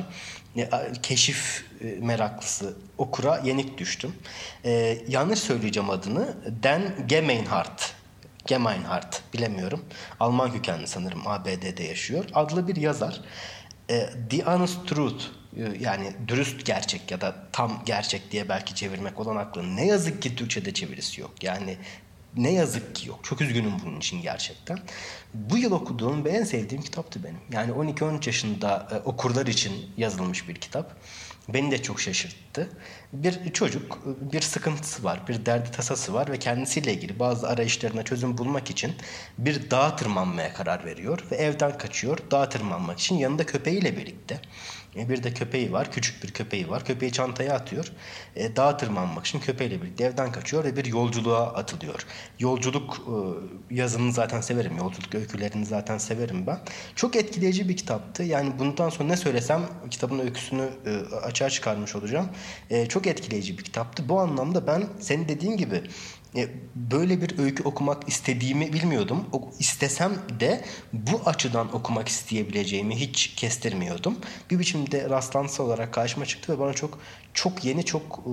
keşif 1.04 1.66
meraklısı 2.00 2.78
okura 2.98 3.42
yenik 3.46 3.78
düştüm. 3.78 4.16
yanlış 5.08 5.40
söyleyeceğim 5.40 5.90
adını. 5.90 6.38
Dan 6.64 6.82
Gemeinhardt 7.08 7.96
Gemeinhardt 8.46 9.22
bilemiyorum. 9.34 9.86
Alman 10.20 10.52
kökenli 10.52 10.88
sanırım 10.88 11.28
ABD'de 11.28 11.84
yaşıyor. 11.84 12.26
Adlı 12.34 12.68
bir 12.68 12.76
yazar. 12.76 13.22
The 14.30 14.42
Honest 14.46 14.88
Truth 14.88 15.24
e, 15.58 15.78
yani 15.80 16.14
dürüst 16.28 16.66
gerçek 16.66 17.12
ya 17.12 17.22
da 17.22 17.36
tam 17.52 17.82
gerçek 17.86 18.32
diye 18.32 18.50
belki 18.50 18.76
çevirmek 18.76 19.20
olan 19.20 19.36
aklın 19.36 19.76
ne 19.76 19.86
yazık 19.86 20.22
ki 20.22 20.36
Türkçe'de 20.36 20.74
çevirisi 20.74 21.22
yok. 21.22 21.44
Yani 21.44 21.78
ne 22.38 22.54
yazık 22.54 22.96
ki 22.96 23.10
yok. 23.10 23.20
Çok 23.24 23.42
üzgünüm 23.42 23.74
bunun 23.86 23.98
için 23.98 24.22
gerçekten. 24.22 24.80
Bu 25.34 25.58
yıl 25.58 25.72
okuduğum 25.72 26.26
ve 26.26 26.30
en 26.30 26.44
sevdiğim 26.44 26.84
kitaptı 26.84 27.24
benim. 27.24 27.40
Yani 27.52 27.72
12-13 27.72 28.28
yaşında 28.28 28.88
e, 28.92 28.96
okurlar 28.96 29.48
için 29.48 29.74
yazılmış 29.98 30.50
bir 30.50 30.56
kitap. 30.56 30.96
Beni 31.50 31.72
de 31.72 31.82
çok 31.84 32.02
şaşırttı. 32.02 32.70
Bir 33.14 33.54
çocuk 33.54 34.00
bir 34.06 34.42
sıkıntısı 34.42 35.04
var, 35.04 35.28
bir 35.28 35.46
derdi 35.46 35.72
tasası 35.72 36.14
var 36.14 36.32
ve 36.32 36.40
kendisiyle 36.40 36.94
ilgili 36.94 37.20
bazı 37.20 37.48
arayışlarına 37.48 38.04
çözüm 38.04 38.38
bulmak 38.38 38.70
için 38.70 38.96
bir 39.38 39.72
dağa 39.72 39.96
tırmanmaya 39.96 40.54
karar 40.54 40.86
veriyor 40.86 41.20
ve 41.32 41.36
evden 41.36 41.78
kaçıyor 41.78 42.18
dağa 42.32 42.50
tırmanmak 42.50 43.00
için 43.00 43.16
yanında 43.16 43.46
köpeğiyle 43.46 43.98
birlikte. 43.98 44.42
E, 44.98 45.10
bir 45.10 45.24
de 45.24 45.34
köpeği 45.34 45.72
var, 45.72 45.92
küçük 45.92 46.24
bir 46.24 46.32
köpeği 46.32 46.70
var. 46.70 46.86
Köpeği 46.86 47.12
çantaya 47.12 47.54
atıyor. 47.54 47.92
E, 48.36 48.56
dağa 48.56 48.78
tırmanmak 48.78 49.26
için 49.26 49.40
köpeğiyle 49.40 49.82
birlikte 49.82 50.04
evden 50.04 50.32
kaçıyor 50.32 50.64
ve 50.64 50.76
bir 50.76 50.86
yolculuğa 50.86 51.54
atılıyor. 51.54 52.06
Yolculuk 52.40 53.02
e, 53.72 53.76
yazını 53.76 54.12
zaten 54.12 54.42
severim. 54.42 54.78
Yolculuk 54.78 55.16
öykülerini 55.16 55.66
zaten 55.66 55.98
severim 55.98 56.48
ben. 56.48 56.60
Çok 56.96 57.16
etkileyici 57.16 57.70
bir 57.70 57.78
kitaptı. 57.78 58.24
Yani 58.24 58.60
bundan 58.60 58.90
sonra 58.90 59.10
ne 59.10 59.18
söylesem 59.18 59.62
kitabın 59.92 60.20
öyküsünü 60.20 60.70
e, 60.86 61.16
açığa 61.16 61.50
çıkarmış 61.50 61.96
olacağım. 61.96 62.30
E, 62.70 62.86
çok 62.86 63.08
etkileyici 63.08 63.58
bir 63.58 63.64
kitaptı. 63.64 64.10
Bu 64.10 64.20
anlamda 64.20 64.68
ben 64.68 64.84
senin 65.00 65.28
dediğin 65.28 65.58
gibi 65.58 65.84
böyle 66.76 67.22
bir 67.22 67.40
öykü 67.40 67.64
okumak 67.64 68.10
istediğimi 68.10 68.74
bilmiyordum. 68.74 69.26
O, 69.32 69.50
istesem 69.60 70.12
de 70.40 70.66
bu 70.94 71.22
açıdan 71.26 71.76
okumak 71.76 72.08
isteyebileceğimi 72.08 72.96
hiç 72.96 73.28
kestirmiyordum. 73.36 74.18
Bir 74.52 74.60
biçimde 74.60 75.10
rastlantısı 75.10 75.64
olarak 75.64 75.94
karşıma 75.94 76.26
çıktı 76.26 76.54
ve 76.54 76.60
bana 76.60 76.74
çok 76.74 77.00
çok 77.34 77.66
yeni, 77.66 77.86
çok 77.86 78.24
e, 78.26 78.32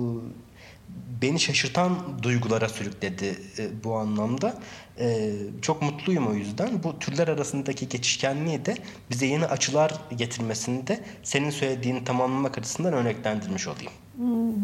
beni 1.22 1.40
şaşırtan 1.40 2.22
duygulara 2.22 2.68
sürükledi 2.68 3.40
e, 3.58 3.84
bu 3.84 3.96
anlamda. 3.96 4.58
E, 4.98 5.32
çok 5.62 5.82
mutluyum 5.82 6.26
o 6.26 6.34
yüzden. 6.34 6.82
Bu 6.82 6.98
türler 6.98 7.28
arasındaki 7.28 7.88
geçişkenliği 7.88 8.64
de 8.64 8.74
bize 9.10 9.26
yeni 9.26 9.46
açılar 9.46 9.94
getirmesinde 10.16 11.00
senin 11.22 11.50
söylediğini 11.50 12.04
tamamlamak 12.04 12.58
açısından 12.58 12.92
örneklendirmiş 12.92 13.68
olayım. 13.68 13.92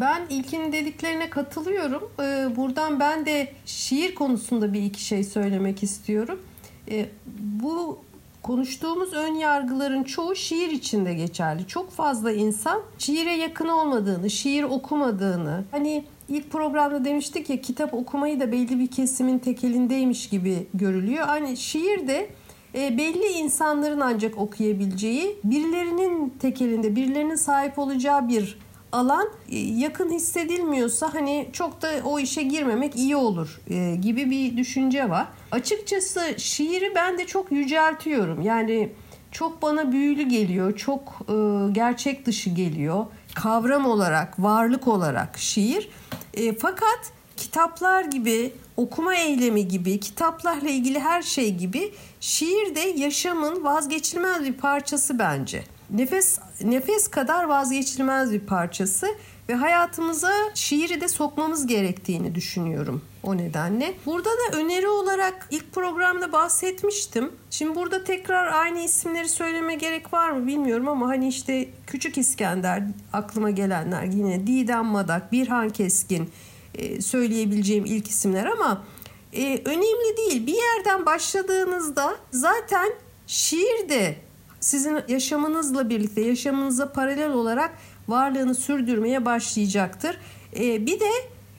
Ben 0.00 0.26
ilkinin 0.30 0.72
dediklerine 0.72 1.30
katılıyorum. 1.30 2.10
Ee, 2.20 2.56
buradan 2.56 3.00
ben 3.00 3.26
de 3.26 3.52
şiir 3.66 4.14
konusunda 4.14 4.72
bir 4.72 4.82
iki 4.82 5.04
şey 5.04 5.24
söylemek 5.24 5.82
istiyorum. 5.82 6.42
Ee, 6.90 7.06
bu 7.40 7.98
konuştuğumuz 8.42 9.12
ön 9.12 9.34
yargıların 9.34 10.04
çoğu 10.04 10.36
şiir 10.36 10.70
içinde 10.70 11.14
geçerli. 11.14 11.66
Çok 11.66 11.90
fazla 11.90 12.32
insan 12.32 12.82
şiire 12.98 13.36
yakın 13.36 13.68
olmadığını, 13.68 14.30
şiir 14.30 14.62
okumadığını, 14.62 15.64
hani 15.70 16.04
ilk 16.28 16.50
programda 16.50 17.04
demiştik 17.04 17.50
ya 17.50 17.60
kitap 17.60 17.94
okumayı 17.94 18.40
da 18.40 18.52
belli 18.52 18.78
bir 18.78 18.86
kesimin 18.86 19.38
tekelindeymiş 19.38 20.28
gibi 20.28 20.66
görülüyor. 20.74 21.26
Hani 21.26 21.56
şiir 21.56 22.08
de 22.08 22.30
e, 22.74 22.98
belli 22.98 23.26
insanların 23.26 24.00
ancak 24.00 24.38
okuyabileceği, 24.38 25.36
birilerinin 25.44 26.34
tekelinde, 26.40 26.96
birilerinin 26.96 27.34
sahip 27.34 27.78
olacağı 27.78 28.28
bir 28.28 28.58
alan 28.92 29.28
e, 29.50 29.58
yakın 29.58 30.10
hissedilmiyorsa 30.10 31.14
hani 31.14 31.48
çok 31.52 31.82
da 31.82 31.90
o 32.04 32.18
işe 32.18 32.42
girmemek 32.42 32.96
iyi 32.96 33.16
olur 33.16 33.60
e, 33.70 33.96
gibi 33.96 34.30
bir 34.30 34.56
düşünce 34.56 35.10
var. 35.10 35.26
Açıkçası 35.50 36.20
şiiri 36.36 36.92
ben 36.94 37.18
de 37.18 37.26
çok 37.26 37.52
yüceltiyorum. 37.52 38.42
Yani 38.42 38.92
çok 39.30 39.62
bana 39.62 39.92
büyülü 39.92 40.22
geliyor, 40.22 40.76
çok 40.76 41.00
e, 41.28 41.34
gerçek 41.72 42.26
dışı 42.26 42.50
geliyor. 42.50 43.06
Kavram 43.34 43.86
olarak, 43.86 44.42
varlık 44.42 44.88
olarak 44.88 45.38
şiir. 45.38 45.88
E, 46.34 46.54
fakat 46.54 47.12
kitaplar 47.36 48.04
gibi, 48.04 48.52
okuma 48.76 49.14
eylemi 49.14 49.68
gibi, 49.68 50.00
kitaplarla 50.00 50.68
ilgili 50.68 51.00
her 51.00 51.22
şey 51.22 51.54
gibi 51.54 51.94
şiir 52.20 52.74
de 52.74 52.80
yaşamın 52.80 53.64
vazgeçilmez 53.64 54.44
bir 54.44 54.52
parçası 54.52 55.18
bence. 55.18 55.64
Nefes 55.90 56.38
nefes 56.62 57.08
kadar 57.08 57.44
vazgeçilmez 57.44 58.32
bir 58.32 58.40
parçası 58.40 59.06
ve 59.48 59.54
hayatımıza 59.54 60.32
şiiri 60.54 61.00
de 61.00 61.08
sokmamız 61.08 61.66
gerektiğini 61.66 62.34
düşünüyorum 62.34 63.02
o 63.22 63.36
nedenle. 63.36 63.94
Burada 64.06 64.30
da 64.30 64.56
öneri 64.56 64.88
olarak 64.88 65.48
ilk 65.50 65.72
programda 65.72 66.32
bahsetmiştim. 66.32 67.32
Şimdi 67.50 67.74
burada 67.74 68.04
tekrar 68.04 68.46
aynı 68.46 68.80
isimleri 68.80 69.28
söyleme 69.28 69.74
gerek 69.74 70.12
var 70.12 70.30
mı 70.30 70.46
bilmiyorum 70.46 70.88
ama 70.88 71.08
hani 71.08 71.28
işte 71.28 71.68
Küçük 71.86 72.18
İskender 72.18 72.82
aklıma 73.12 73.50
gelenler 73.50 74.04
yine 74.04 74.46
Didem 74.46 74.84
Madak, 74.84 75.32
Birhan 75.32 75.70
Keskin 75.70 76.30
e, 76.74 77.00
söyleyebileceğim 77.02 77.84
ilk 77.84 78.08
isimler 78.08 78.46
ama 78.46 78.84
e, 79.32 79.62
önemli 79.64 80.16
değil. 80.16 80.46
Bir 80.46 80.54
yerden 80.54 81.06
başladığınızda 81.06 82.16
zaten 82.30 82.88
şiir 83.26 83.88
de 83.88 84.16
sizin 84.60 84.98
yaşamınızla 85.08 85.90
birlikte 85.90 86.20
yaşamınıza 86.20 86.92
paralel 86.92 87.32
olarak 87.32 87.78
varlığını 88.08 88.54
sürdürmeye 88.54 89.24
başlayacaktır. 89.24 90.18
Ee, 90.56 90.86
bir 90.86 91.00
de 91.00 91.10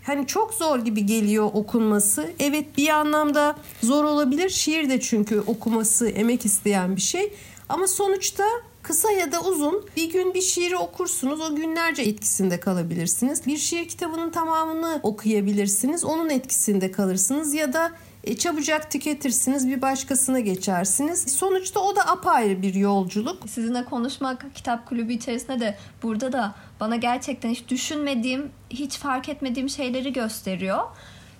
hani 0.03 0.27
çok 0.27 0.53
zor 0.53 0.79
gibi 0.79 1.05
geliyor 1.05 1.49
okunması. 1.53 2.31
Evet 2.39 2.77
bir 2.77 2.89
anlamda 2.89 3.55
zor 3.83 4.03
olabilir. 4.03 4.49
Şiir 4.49 4.89
de 4.89 4.99
çünkü 4.99 5.39
okuması 5.39 6.09
emek 6.09 6.45
isteyen 6.45 6.95
bir 6.95 7.01
şey. 7.01 7.33
Ama 7.69 7.87
sonuçta 7.87 8.43
kısa 8.81 9.11
ya 9.11 9.31
da 9.31 9.41
uzun 9.41 9.85
bir 9.97 10.11
gün 10.11 10.33
bir 10.33 10.41
şiiri 10.41 10.77
okursunuz. 10.77 11.41
O 11.41 11.55
günlerce 11.55 12.01
etkisinde 12.01 12.59
kalabilirsiniz. 12.59 13.45
Bir 13.45 13.57
şiir 13.57 13.87
kitabının 13.87 14.29
tamamını 14.29 14.99
okuyabilirsiniz. 15.03 16.03
Onun 16.05 16.29
etkisinde 16.29 16.91
kalırsınız 16.91 17.53
ya 17.53 17.73
da 17.73 17.91
e, 18.23 18.37
çabucak 18.37 18.91
tüketirsiniz 18.91 19.67
bir 19.67 19.81
başkasına 19.81 20.39
geçersiniz. 20.39 21.35
Sonuçta 21.35 21.79
o 21.79 21.95
da 21.95 22.07
apayrı 22.07 22.61
bir 22.61 22.73
yolculuk. 22.73 23.49
Sizinle 23.49 23.85
konuşmak 23.85 24.55
kitap 24.55 24.85
kulübü 24.85 25.13
içerisinde 25.13 25.59
de 25.59 25.77
burada 26.03 26.31
da 26.31 26.55
bana 26.79 26.95
gerçekten 26.95 27.49
hiç 27.49 27.67
düşünmediğim, 27.67 28.51
hiç 28.69 28.97
fark 28.97 29.29
etmediğim 29.29 29.69
şeyleri 29.69 30.13
gösteriyor. 30.13 30.83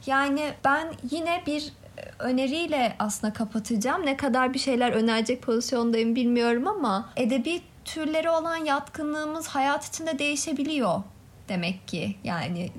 Yani 0.05 0.53
ben 0.65 0.93
yine 1.11 1.43
bir 1.47 1.73
e, 1.97 2.01
öneriyle 2.19 2.95
aslında 2.99 3.33
kapatacağım. 3.33 4.05
Ne 4.05 4.17
kadar 4.17 4.53
bir 4.53 4.59
şeyler 4.59 4.91
önerecek 4.91 5.41
pozisyondayım 5.41 6.15
bilmiyorum 6.15 6.67
ama 6.67 7.09
edebi 7.15 7.61
türleri 7.85 8.29
olan 8.29 8.65
yatkınlığımız 8.65 9.47
hayat 9.47 9.85
içinde 9.85 10.19
değişebiliyor 10.19 11.01
demek 11.49 11.87
ki. 11.87 12.15
Yani 12.23 12.69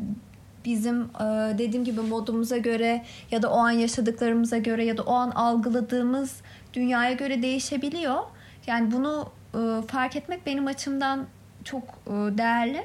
bizim 0.64 1.02
e, 1.02 1.24
dediğim 1.58 1.84
gibi 1.84 2.00
modumuza 2.00 2.56
göre 2.56 3.04
ya 3.30 3.42
da 3.42 3.50
o 3.52 3.58
an 3.58 3.70
yaşadıklarımıza 3.70 4.58
göre 4.58 4.84
ya 4.84 4.96
da 4.96 5.02
o 5.02 5.12
an 5.12 5.30
algıladığımız 5.30 6.40
dünyaya 6.74 7.12
göre 7.12 7.42
değişebiliyor. 7.42 8.18
Yani 8.66 8.92
bunu 8.92 9.28
e, 9.54 9.86
fark 9.86 10.16
etmek 10.16 10.46
benim 10.46 10.66
açımdan 10.66 11.26
çok 11.64 11.82
e, 12.06 12.10
değerli. 12.10 12.84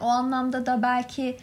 O 0.00 0.06
anlamda 0.06 0.66
da 0.66 0.82
belki 0.82 1.36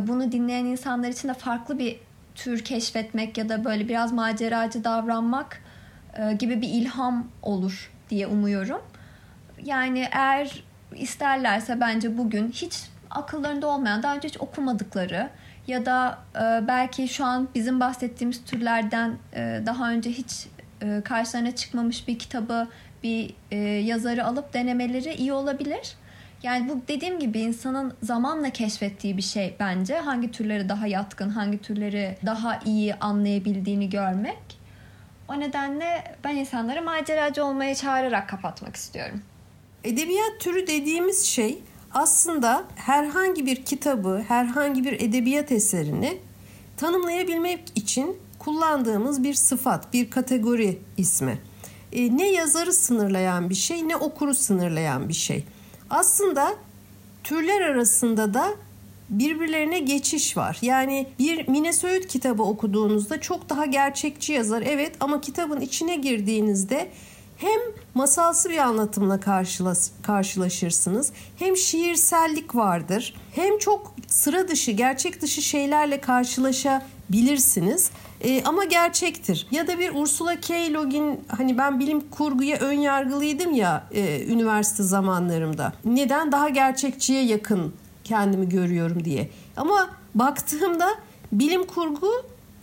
bunu 0.00 0.32
dinleyen 0.32 0.64
insanlar 0.64 1.08
için 1.08 1.28
de 1.28 1.34
farklı 1.34 1.78
bir 1.78 2.00
tür 2.34 2.64
keşfetmek 2.64 3.38
ya 3.38 3.48
da 3.48 3.64
böyle 3.64 3.88
biraz 3.88 4.12
maceracı 4.12 4.84
davranmak 4.84 5.62
gibi 6.38 6.62
bir 6.62 6.68
ilham 6.68 7.26
olur 7.42 7.90
diye 8.10 8.26
umuyorum. 8.26 8.82
Yani 9.64 10.08
eğer 10.12 10.64
isterlerse 10.94 11.80
bence 11.80 12.18
bugün 12.18 12.50
hiç 12.50 12.91
akıllarında 13.14 13.66
olmayan, 13.66 14.02
daha 14.02 14.16
önce 14.16 14.28
hiç 14.28 14.40
okumadıkları 14.40 15.30
ya 15.66 15.86
da 15.86 16.18
e, 16.36 16.68
belki 16.68 17.08
şu 17.08 17.24
an 17.24 17.48
bizim 17.54 17.80
bahsettiğimiz 17.80 18.44
türlerden 18.44 19.16
e, 19.34 19.62
daha 19.66 19.90
önce 19.90 20.10
hiç 20.10 20.46
e, 20.82 21.02
karşılarına 21.04 21.54
çıkmamış 21.54 22.08
bir 22.08 22.18
kitabı, 22.18 22.68
bir 23.02 23.34
e, 23.50 23.56
yazarı 23.58 24.26
alıp 24.26 24.54
denemeleri 24.54 25.14
iyi 25.14 25.32
olabilir. 25.32 25.96
Yani 26.42 26.68
bu 26.68 26.82
dediğim 26.88 27.18
gibi 27.18 27.40
insanın 27.40 27.94
zamanla 28.02 28.50
keşfettiği 28.50 29.16
bir 29.16 29.22
şey 29.22 29.56
bence. 29.60 29.98
Hangi 29.98 30.30
türleri 30.30 30.68
daha 30.68 30.86
yatkın, 30.86 31.28
hangi 31.28 31.62
türleri 31.62 32.16
daha 32.26 32.60
iyi 32.64 32.94
anlayabildiğini 32.94 33.90
görmek. 33.90 34.62
O 35.28 35.40
nedenle 35.40 36.04
ben 36.24 36.36
insanları 36.36 36.82
maceracı 36.82 37.44
olmaya 37.44 37.74
çağırarak 37.74 38.28
kapatmak 38.28 38.76
istiyorum. 38.76 39.22
Edebiyat 39.84 40.40
türü 40.40 40.66
dediğimiz 40.66 41.26
şey 41.26 41.58
aslında 41.94 42.64
herhangi 42.74 43.46
bir 43.46 43.64
kitabı, 43.64 44.24
herhangi 44.28 44.84
bir 44.84 44.92
edebiyat 44.92 45.52
eserini 45.52 46.18
tanımlayabilmek 46.76 47.60
için 47.74 48.16
kullandığımız 48.38 49.22
bir 49.22 49.34
sıfat, 49.34 49.92
bir 49.92 50.10
kategori 50.10 50.78
ismi. 50.96 51.38
E, 51.92 52.16
ne 52.16 52.32
yazarı 52.32 52.72
sınırlayan 52.72 53.50
bir 53.50 53.54
şey, 53.54 53.88
ne 53.88 53.96
okuru 53.96 54.34
sınırlayan 54.34 55.08
bir 55.08 55.14
şey. 55.14 55.44
Aslında 55.90 56.54
türler 57.24 57.60
arasında 57.60 58.34
da 58.34 58.48
birbirlerine 59.10 59.78
geçiş 59.78 60.36
var. 60.36 60.58
Yani 60.62 61.06
bir 61.18 61.48
Mine 61.48 62.00
kitabı 62.08 62.42
okuduğunuzda 62.42 63.20
çok 63.20 63.48
daha 63.48 63.66
gerçekçi 63.66 64.32
yazar 64.32 64.62
evet 64.66 64.96
ama 65.00 65.20
kitabın 65.20 65.60
içine 65.60 65.96
girdiğinizde 65.96 66.88
hem 67.36 67.60
masalsı 67.94 68.50
bir 68.50 68.58
anlatımla 68.58 69.20
karşılaş, 69.20 69.78
karşılaşırsınız 70.02 71.12
hem 71.38 71.56
şiirsellik 71.56 72.54
vardır 72.54 73.14
hem 73.34 73.58
çok 73.58 73.94
sıra 74.06 74.48
dışı 74.48 74.70
gerçek 74.70 75.22
dışı 75.22 75.42
şeylerle 75.42 76.00
karşılaşabilirsiniz 76.00 77.90
e, 78.20 78.44
ama 78.44 78.64
gerçektir. 78.64 79.46
Ya 79.50 79.66
da 79.66 79.78
bir 79.78 79.94
Ursula 79.94 80.40
K. 80.40 80.54
Le 80.54 81.18
hani 81.28 81.58
ben 81.58 81.80
bilim 81.80 82.10
kurguya 82.10 82.58
ön 82.58 82.72
yargılıydım 82.72 83.54
ya 83.54 83.84
e, 83.92 84.26
üniversite 84.26 84.82
zamanlarımda. 84.82 85.72
Neden 85.84 86.32
daha 86.32 86.48
gerçekçiye 86.48 87.24
yakın 87.24 87.74
kendimi 88.04 88.48
görüyorum 88.48 89.04
diye. 89.04 89.30
Ama 89.56 89.90
baktığımda 90.14 90.88
bilim 91.32 91.66
kurgu 91.66 92.10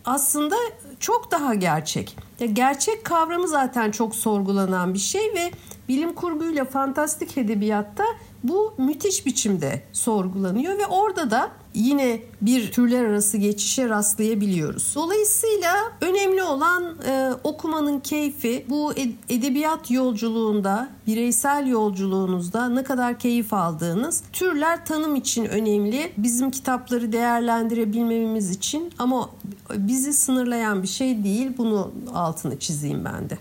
aslında 0.05 0.55
çok 0.99 1.31
daha 1.31 1.53
gerçek. 1.53 2.28
Ya 2.39 2.47
gerçek 2.47 3.05
kavramı 3.05 3.47
zaten 3.47 3.91
çok 3.91 4.15
sorgulanan 4.15 4.93
bir 4.93 4.99
şey 4.99 5.33
ve 5.35 5.51
bilim 5.87 6.13
kurguyla 6.13 6.65
fantastik 6.65 7.37
edebiyatta 7.37 8.03
bu 8.43 8.73
müthiş 8.77 9.25
biçimde 9.25 9.83
sorgulanıyor 9.93 10.77
ve 10.77 10.87
orada 10.87 11.31
da 11.31 11.51
yine 11.73 12.21
bir 12.41 12.71
türler 12.71 13.05
arası 13.05 13.37
geçişe 13.37 13.89
rastlayabiliyoruz. 13.89 14.95
Dolayısıyla 14.95 15.75
önemli 16.01 16.43
olan 16.43 16.95
e, 17.07 17.29
okumanın 17.43 17.99
keyfi. 17.99 18.65
Bu 18.69 18.93
edebiyat 19.29 19.91
yolculuğunda, 19.91 20.89
bireysel 21.07 21.67
yolculuğunuzda 21.67 22.69
ne 22.69 22.83
kadar 22.83 23.19
keyif 23.19 23.53
aldığınız. 23.53 24.23
Türler 24.33 24.85
tanım 24.85 25.15
için 25.15 25.45
önemli. 25.45 26.11
Bizim 26.17 26.51
kitapları 26.51 27.11
değerlendirebilmemiz 27.11 28.49
için 28.49 28.93
ama 28.99 29.29
bizi 29.77 30.13
sınırlayan 30.13 30.83
bir 30.83 30.87
şey 30.87 31.23
değil. 31.23 31.51
Bunu 31.57 31.91
altını 32.13 32.59
çizeyim 32.59 33.05
ben 33.05 33.29
de 33.29 33.37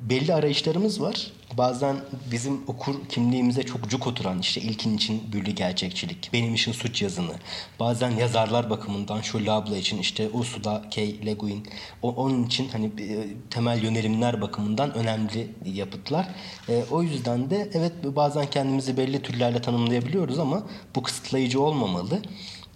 belli 0.00 0.34
arayışlarımız 0.34 1.00
var. 1.00 1.32
Bazen 1.58 1.96
bizim 2.32 2.60
okur 2.66 2.94
kimliğimize 3.08 3.62
çok 3.62 3.90
cuk 3.90 4.06
oturan 4.06 4.38
işte 4.38 4.60
ilkin 4.60 4.96
için 4.96 5.32
büllü 5.32 5.50
gerçekçilik, 5.50 6.30
benim 6.32 6.54
için 6.54 6.72
suç 6.72 7.02
yazını, 7.02 7.32
bazen 7.80 8.10
yazarlar 8.10 8.70
bakımından 8.70 9.20
şu 9.20 9.46
Labla 9.46 9.76
için 9.76 9.98
işte 9.98 10.28
Ursula 10.32 10.82
K. 10.90 11.02
Le 11.26 11.32
Guin, 11.32 11.66
o, 12.02 12.10
onun 12.14 12.44
için 12.44 12.68
hani 12.68 12.86
e, 12.86 13.26
temel 13.50 13.82
yönelimler 13.82 14.40
bakımından 14.40 14.94
önemli 14.94 15.54
yapıtlar. 15.64 16.28
E, 16.68 16.84
o 16.90 17.02
yüzden 17.02 17.50
de 17.50 17.70
evet 17.74 17.92
bazen 18.04 18.46
kendimizi 18.50 18.96
belli 18.96 19.22
türlerle 19.22 19.62
tanımlayabiliyoruz 19.62 20.38
ama 20.38 20.62
bu 20.96 21.02
kısıtlayıcı 21.02 21.60
olmamalı. 21.60 22.22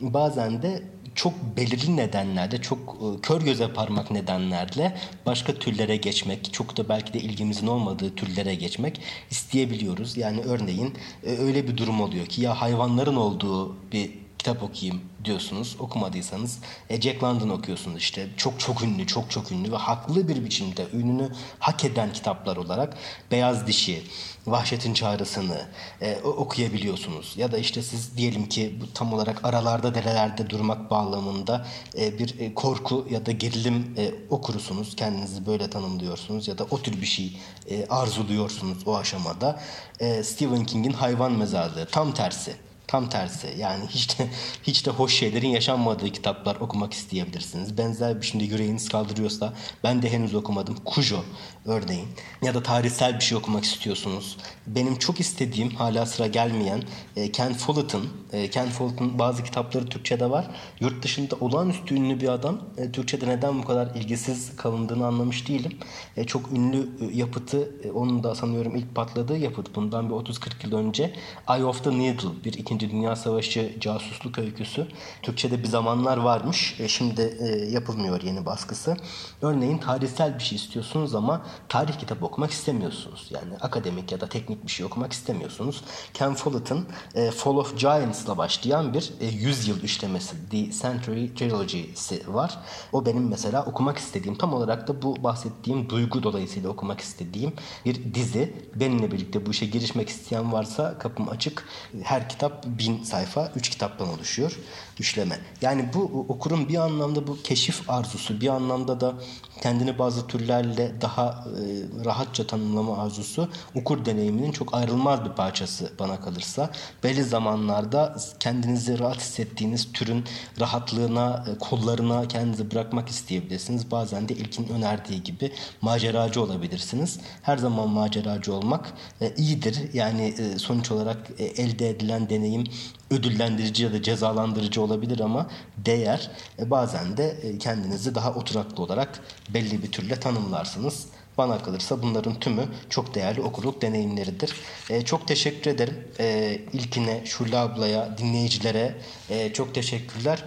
Bazen 0.01 0.63
de 0.63 0.83
çok 1.15 1.57
belirli 1.57 1.97
nedenlerle, 1.97 2.63
çok 2.63 2.79
e, 2.79 3.21
kör 3.21 3.41
göze 3.41 3.73
parmak 3.73 4.11
nedenlerle 4.11 4.97
başka 5.27 5.55
türlere 5.55 5.97
geçmek, 5.97 6.53
çok 6.53 6.77
da 6.77 6.89
belki 6.89 7.13
de 7.13 7.21
ilgimizin 7.21 7.67
olmadığı 7.67 8.15
türlere 8.15 8.55
geçmek 8.55 9.01
isteyebiliyoruz. 9.31 10.17
Yani 10.17 10.41
örneğin 10.41 10.95
e, 11.27 11.31
öyle 11.31 11.69
bir 11.69 11.77
durum 11.77 12.01
oluyor 12.01 12.27
ki 12.27 12.43
ya 12.43 12.61
hayvanların 12.61 13.17
olduğu 13.17 13.77
bir 13.93 14.24
kitap 14.45 14.63
okuyayım 14.63 15.01
diyorsunuz. 15.25 15.77
Okumadıysanız 15.79 16.59
e, 16.91 17.01
Jack 17.01 17.23
London 17.23 17.49
okuyorsunuz 17.49 17.99
işte. 17.99 18.29
Çok 18.37 18.61
çok 18.61 18.83
ünlü, 18.83 19.07
çok 19.07 19.31
çok 19.31 19.53
ünlü 19.53 19.73
ve 19.73 19.77
haklı 19.77 20.29
bir 20.29 20.45
biçimde 20.45 20.87
ününü 20.93 21.29
hak 21.59 21.85
eden 21.85 22.13
kitaplar 22.13 22.57
olarak 22.57 22.97
Beyaz 23.31 23.67
Dişi, 23.67 24.03
Vahşetin 24.47 24.95
Çağrısını 24.95 25.61
e, 26.01 26.17
okuyabiliyorsunuz. 26.23 27.35
Ya 27.37 27.53
da 27.53 27.59
işte 27.59 27.83
siz 27.83 28.17
diyelim 28.17 28.49
ki 28.49 28.79
bu 28.81 28.93
tam 28.93 29.13
olarak 29.13 29.45
aralarda 29.45 29.95
derelerde 29.95 30.51
durmak 30.51 30.91
bağlamında 30.91 31.67
e, 31.99 32.19
bir 32.19 32.41
e, 32.41 32.55
korku 32.55 33.07
ya 33.11 33.27
da 33.27 33.33
gerilim 33.33 33.95
e, 33.97 34.15
okurusunuz. 34.31 34.97
Kendinizi 34.97 35.47
böyle 35.47 35.71
tanımlıyorsunuz 35.71 36.49
ya 36.49 36.59
da 36.59 36.67
o 36.71 36.83
tür 36.83 37.01
bir 37.01 37.07
şey 37.07 37.37
e, 37.71 37.87
arzuluyorsunuz 37.87 38.79
o 38.87 38.97
aşamada. 38.97 39.61
E, 40.01 40.23
Stephen 40.23 40.65
King'in 40.65 40.93
Hayvan 40.93 41.33
Mezarlığı 41.33 41.87
tam 41.87 42.15
tersi 42.15 42.57
Tam 42.87 43.09
tersi 43.09 43.55
yani 43.59 43.87
hiç 43.87 44.19
de, 44.19 44.29
hiç 44.63 44.87
de 44.87 44.91
hoş 44.91 45.15
şeylerin 45.15 45.49
yaşanmadığı 45.49 46.11
kitaplar 46.11 46.57
okumak 46.57 46.93
isteyebilirsiniz. 46.93 47.79
Benzer 47.79 48.21
bir 48.21 48.27
şimdi 48.27 48.45
yüreğiniz 48.45 48.89
kaldırıyorsa 48.89 49.53
ben 49.85 50.03
de 50.03 50.13
henüz 50.13 50.35
okumadım. 50.35 50.77
Kujo 50.85 51.25
örneğin 51.67 52.09
ya 52.43 52.55
da 52.55 52.63
tarihsel 52.63 53.15
bir 53.15 53.25
şey 53.25 53.39
okumak 53.39 53.65
istiyorsunuz. 53.65 54.37
Benim 54.67 54.99
çok 54.99 55.21
istediğim 55.21 55.71
hala 55.71 56.07
sıra 56.07 56.27
gelmeyen 56.27 56.83
e, 57.17 57.33
Ken 57.33 57.55
Follett'ın 57.55 58.09
e, 58.33 58.51
Ken 58.51 58.69
Follett'ın 58.71 59.19
bazı 59.19 59.45
kitapları 59.45 59.87
Türkçe'de 59.87 60.31
var. 60.31 60.51
Yurt 60.81 61.03
dışında 61.03 61.37
olağanüstü 61.41 61.95
ünlü 61.95 62.21
bir 62.21 62.29
adam. 62.29 62.61
E, 62.77 62.93
Türkçe'de 62.93 63.29
neden 63.29 63.63
bu 63.63 63.67
kadar 63.67 63.95
ilgisiz 63.95 64.57
kalındığını 64.57 65.07
anlamış 65.07 65.49
değilim. 65.49 65.79
Çok 66.27 66.53
ünlü 66.53 66.89
yapıtı 67.13 67.71
onun 67.95 68.23
da 68.23 68.35
sanıyorum 68.35 68.77
ilk 68.77 68.95
patladığı 68.95 69.37
yapıt 69.37 69.75
bundan 69.75 70.11
bir 70.11 70.15
30-40 70.15 70.67
yıl 70.67 70.73
önce 70.73 71.15
Eye 71.49 71.65
of 71.65 71.85
the 71.85 71.91
Needle 71.91 72.45
bir 72.45 72.53
İkinci 72.53 72.74
Dünya 72.81 73.17
Savaşı 73.17 73.77
casusluk 73.81 74.39
öyküsü. 74.39 74.87
Türkçe'de 75.23 75.63
bir 75.63 75.69
zamanlar 75.69 76.17
varmış. 76.17 76.81
E, 76.81 76.89
şimdi 76.89 77.37
e, 77.41 77.47
yapılmıyor 77.71 78.23
yeni 78.23 78.47
baskısı. 78.47 78.97
Örneğin 79.43 79.79
tarihsel 79.79 80.39
bir 80.39 80.43
şey 80.43 80.57
istiyorsunuz 80.57 81.15
ama 81.15 81.47
tarih 81.69 81.99
kitabı 81.99 82.25
okumak 82.25 82.51
istemiyorsunuz. 82.51 83.29
Yani 83.31 83.57
akademik 83.61 84.13
ya 84.13 84.21
da 84.21 84.29
teknik 84.29 84.67
bir 84.67 84.71
şey 84.71 84.87
okumak 84.87 85.13
istemiyorsunuz. 85.13 85.85
Ken 86.15 86.35
Follett'ın 86.35 86.87
e, 87.15 87.31
Fall 87.31 87.57
of 87.57 87.79
Giants'la 87.79 88.39
başlayan 88.39 88.95
bir 88.95 89.13
e, 89.21 89.27
100 89.27 89.69
yıl 89.69 89.83
üçlemesi 89.83 90.37
The 90.51 90.71
Century 90.71 91.35
Trilogy'si 91.35 92.35
var. 92.35 92.59
O 92.93 93.07
benim 93.07 93.29
mesela 93.29 93.65
okumak 93.65 93.99
istediğim 93.99 94.39
tam 94.39 94.53
olarak 94.53 94.89
da 94.89 95.03
bu 95.03 95.25
bahsettiğim 95.25 95.91
duygu 95.91 96.23
dolayısıyla 96.23 96.69
okumak 96.71 97.01
istediğim 97.01 97.53
bir 97.85 98.15
dizi. 98.15 98.55
Benimle 98.75 99.13
birlikte 99.13 99.47
bu 99.47 99.51
işe 99.51 99.67
girişmek 99.67 100.09
isteyen 100.09 100.53
varsa 100.53 100.99
kapım 100.99 101.29
açık. 101.29 101.69
Her 102.03 102.29
kitap 102.29 102.64
bin 102.67 103.05
sayfa, 103.05 103.53
üç 103.57 103.69
kitaptan 103.69 104.09
oluşuyor 104.09 104.53
üçleme. 105.01 105.39
Yani 105.63 105.89
bu 105.95 106.27
okurun 106.29 106.69
bir 106.69 106.77
anlamda 106.77 107.27
bu 107.27 107.43
keşif 107.43 107.91
arzusu, 107.91 108.41
bir 108.41 108.49
anlamda 108.49 109.01
da 109.01 109.15
kendini 109.63 109.99
bazı 109.99 110.27
türlerle 110.27 111.01
daha 111.01 111.27
e, 111.31 112.05
rahatça 112.05 112.47
tanımlama 112.47 112.99
arzusu 112.99 113.49
okur 113.75 114.05
deneyiminin 114.05 114.53
çok 114.53 114.75
ayrılmaz 114.75 115.25
bir 115.25 115.31
parçası 115.31 115.93
bana 115.99 116.21
kalırsa. 116.21 116.71
Belli 117.03 117.25
zamanlarda 117.25 118.17
kendinizi 118.41 118.99
rahat 118.99 119.21
hissettiğiniz 119.21 119.93
türün 119.93 120.25
rahatlığına, 120.61 121.45
e, 121.49 121.59
kollarına 121.59 122.29
kendinizi 122.29 122.71
bırakmak 122.71 123.09
isteyebilirsiniz. 123.09 123.91
Bazen 123.91 124.29
de 124.29 124.35
ilkin 124.35 124.69
önerdiği 124.69 125.23
gibi 125.23 125.53
maceracı 125.81 126.43
olabilirsiniz. 126.43 127.19
Her 127.43 127.57
zaman 127.57 127.89
maceracı 127.89 128.55
olmak 128.55 128.93
e, 129.21 129.35
iyidir. 129.35 129.79
Yani 129.93 130.35
e, 130.39 130.59
sonuç 130.59 130.91
olarak 130.91 131.31
e, 131.39 131.45
elde 131.45 131.91
edilen 131.91 132.29
deneyim 132.29 132.65
ödüllendirici 133.11 133.83
ya 133.83 133.93
da 133.93 134.03
cezalandırıcı 134.03 134.83
olabilir 134.83 135.21
ama 135.21 135.51
değer 135.77 136.31
e, 136.59 136.71
bazen 136.71 137.17
de 137.17 137.37
e, 137.43 137.59
kendinizi 137.59 138.15
daha 138.15 138.35
oturaklı 138.35 138.83
olarak 138.83 139.21
belli 139.49 139.83
bir 139.83 139.93
türle 139.93 140.21
tanımlarsınız. 140.21 141.07
Bana 141.39 141.63
kalırsa 141.63 142.03
bunların 142.03 142.41
tümü 142.41 142.65
çok 142.91 143.15
değerli 143.15 143.43
okuluk 143.43 143.83
deneyimleridir. 143.83 144.55
E, 144.91 145.05
çok 145.05 145.29
teşekkür 145.29 145.71
ederim. 145.71 145.95
E, 146.21 146.59
ilkine, 146.73 147.23
Şule 147.27 147.59
ablaya, 147.59 148.19
dinleyicilere 148.19 148.95
e, 149.31 149.53
çok 149.53 149.75
teşekkürler 149.75 150.45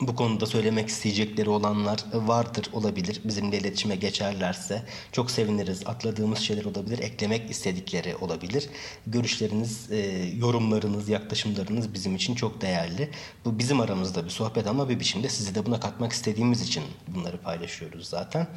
bu 0.00 0.16
konuda 0.16 0.46
söylemek 0.46 0.88
isteyecekleri 0.88 1.50
olanlar 1.50 2.04
vardır 2.12 2.66
olabilir. 2.72 3.20
Bizimle 3.24 3.58
iletişime 3.58 3.96
geçerlerse 3.96 4.82
çok 5.12 5.30
seviniriz. 5.30 5.82
Atladığımız 5.86 6.38
şeyler 6.38 6.64
olabilir, 6.64 6.98
eklemek 6.98 7.50
istedikleri 7.50 8.16
olabilir. 8.16 8.68
Görüşleriniz, 9.06 9.92
e, 9.92 9.96
yorumlarınız, 10.36 11.08
yaklaşımlarınız 11.08 11.94
bizim 11.94 12.16
için 12.16 12.34
çok 12.34 12.60
değerli. 12.60 13.10
Bu 13.44 13.58
bizim 13.58 13.80
aramızda 13.80 14.24
bir 14.24 14.30
sohbet 14.30 14.66
ama 14.66 14.88
bir 14.88 15.00
biçimde 15.00 15.28
sizi 15.28 15.54
de 15.54 15.66
buna 15.66 15.80
katmak 15.80 16.12
istediğimiz 16.12 16.62
için 16.62 16.82
bunları 17.08 17.40
paylaşıyoruz 17.40 18.08
zaten. 18.08 18.48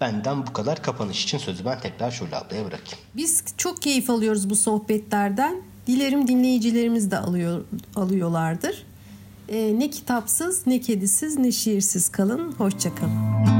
Benden 0.00 0.46
bu 0.46 0.52
kadar 0.52 0.82
kapanış 0.82 1.24
için 1.24 1.38
sözü 1.38 1.64
ben 1.64 1.80
tekrar 1.80 2.10
Şule 2.10 2.36
ablaya 2.36 2.64
bırakayım. 2.64 3.04
Biz 3.16 3.44
çok 3.56 3.82
keyif 3.82 4.10
alıyoruz 4.10 4.50
bu 4.50 4.56
sohbetlerden. 4.56 5.62
Dilerim 5.86 6.28
dinleyicilerimiz 6.28 7.10
de 7.10 7.18
alıyor, 7.18 7.64
alıyorlardır. 7.96 8.87
E, 9.48 9.78
ne 9.78 9.90
kitapsız, 9.90 10.66
ne 10.66 10.80
kedisiz, 10.80 11.38
ne 11.38 11.52
şiirsiz 11.52 12.08
kalın. 12.08 12.52
Hoşçakalın. 12.52 13.57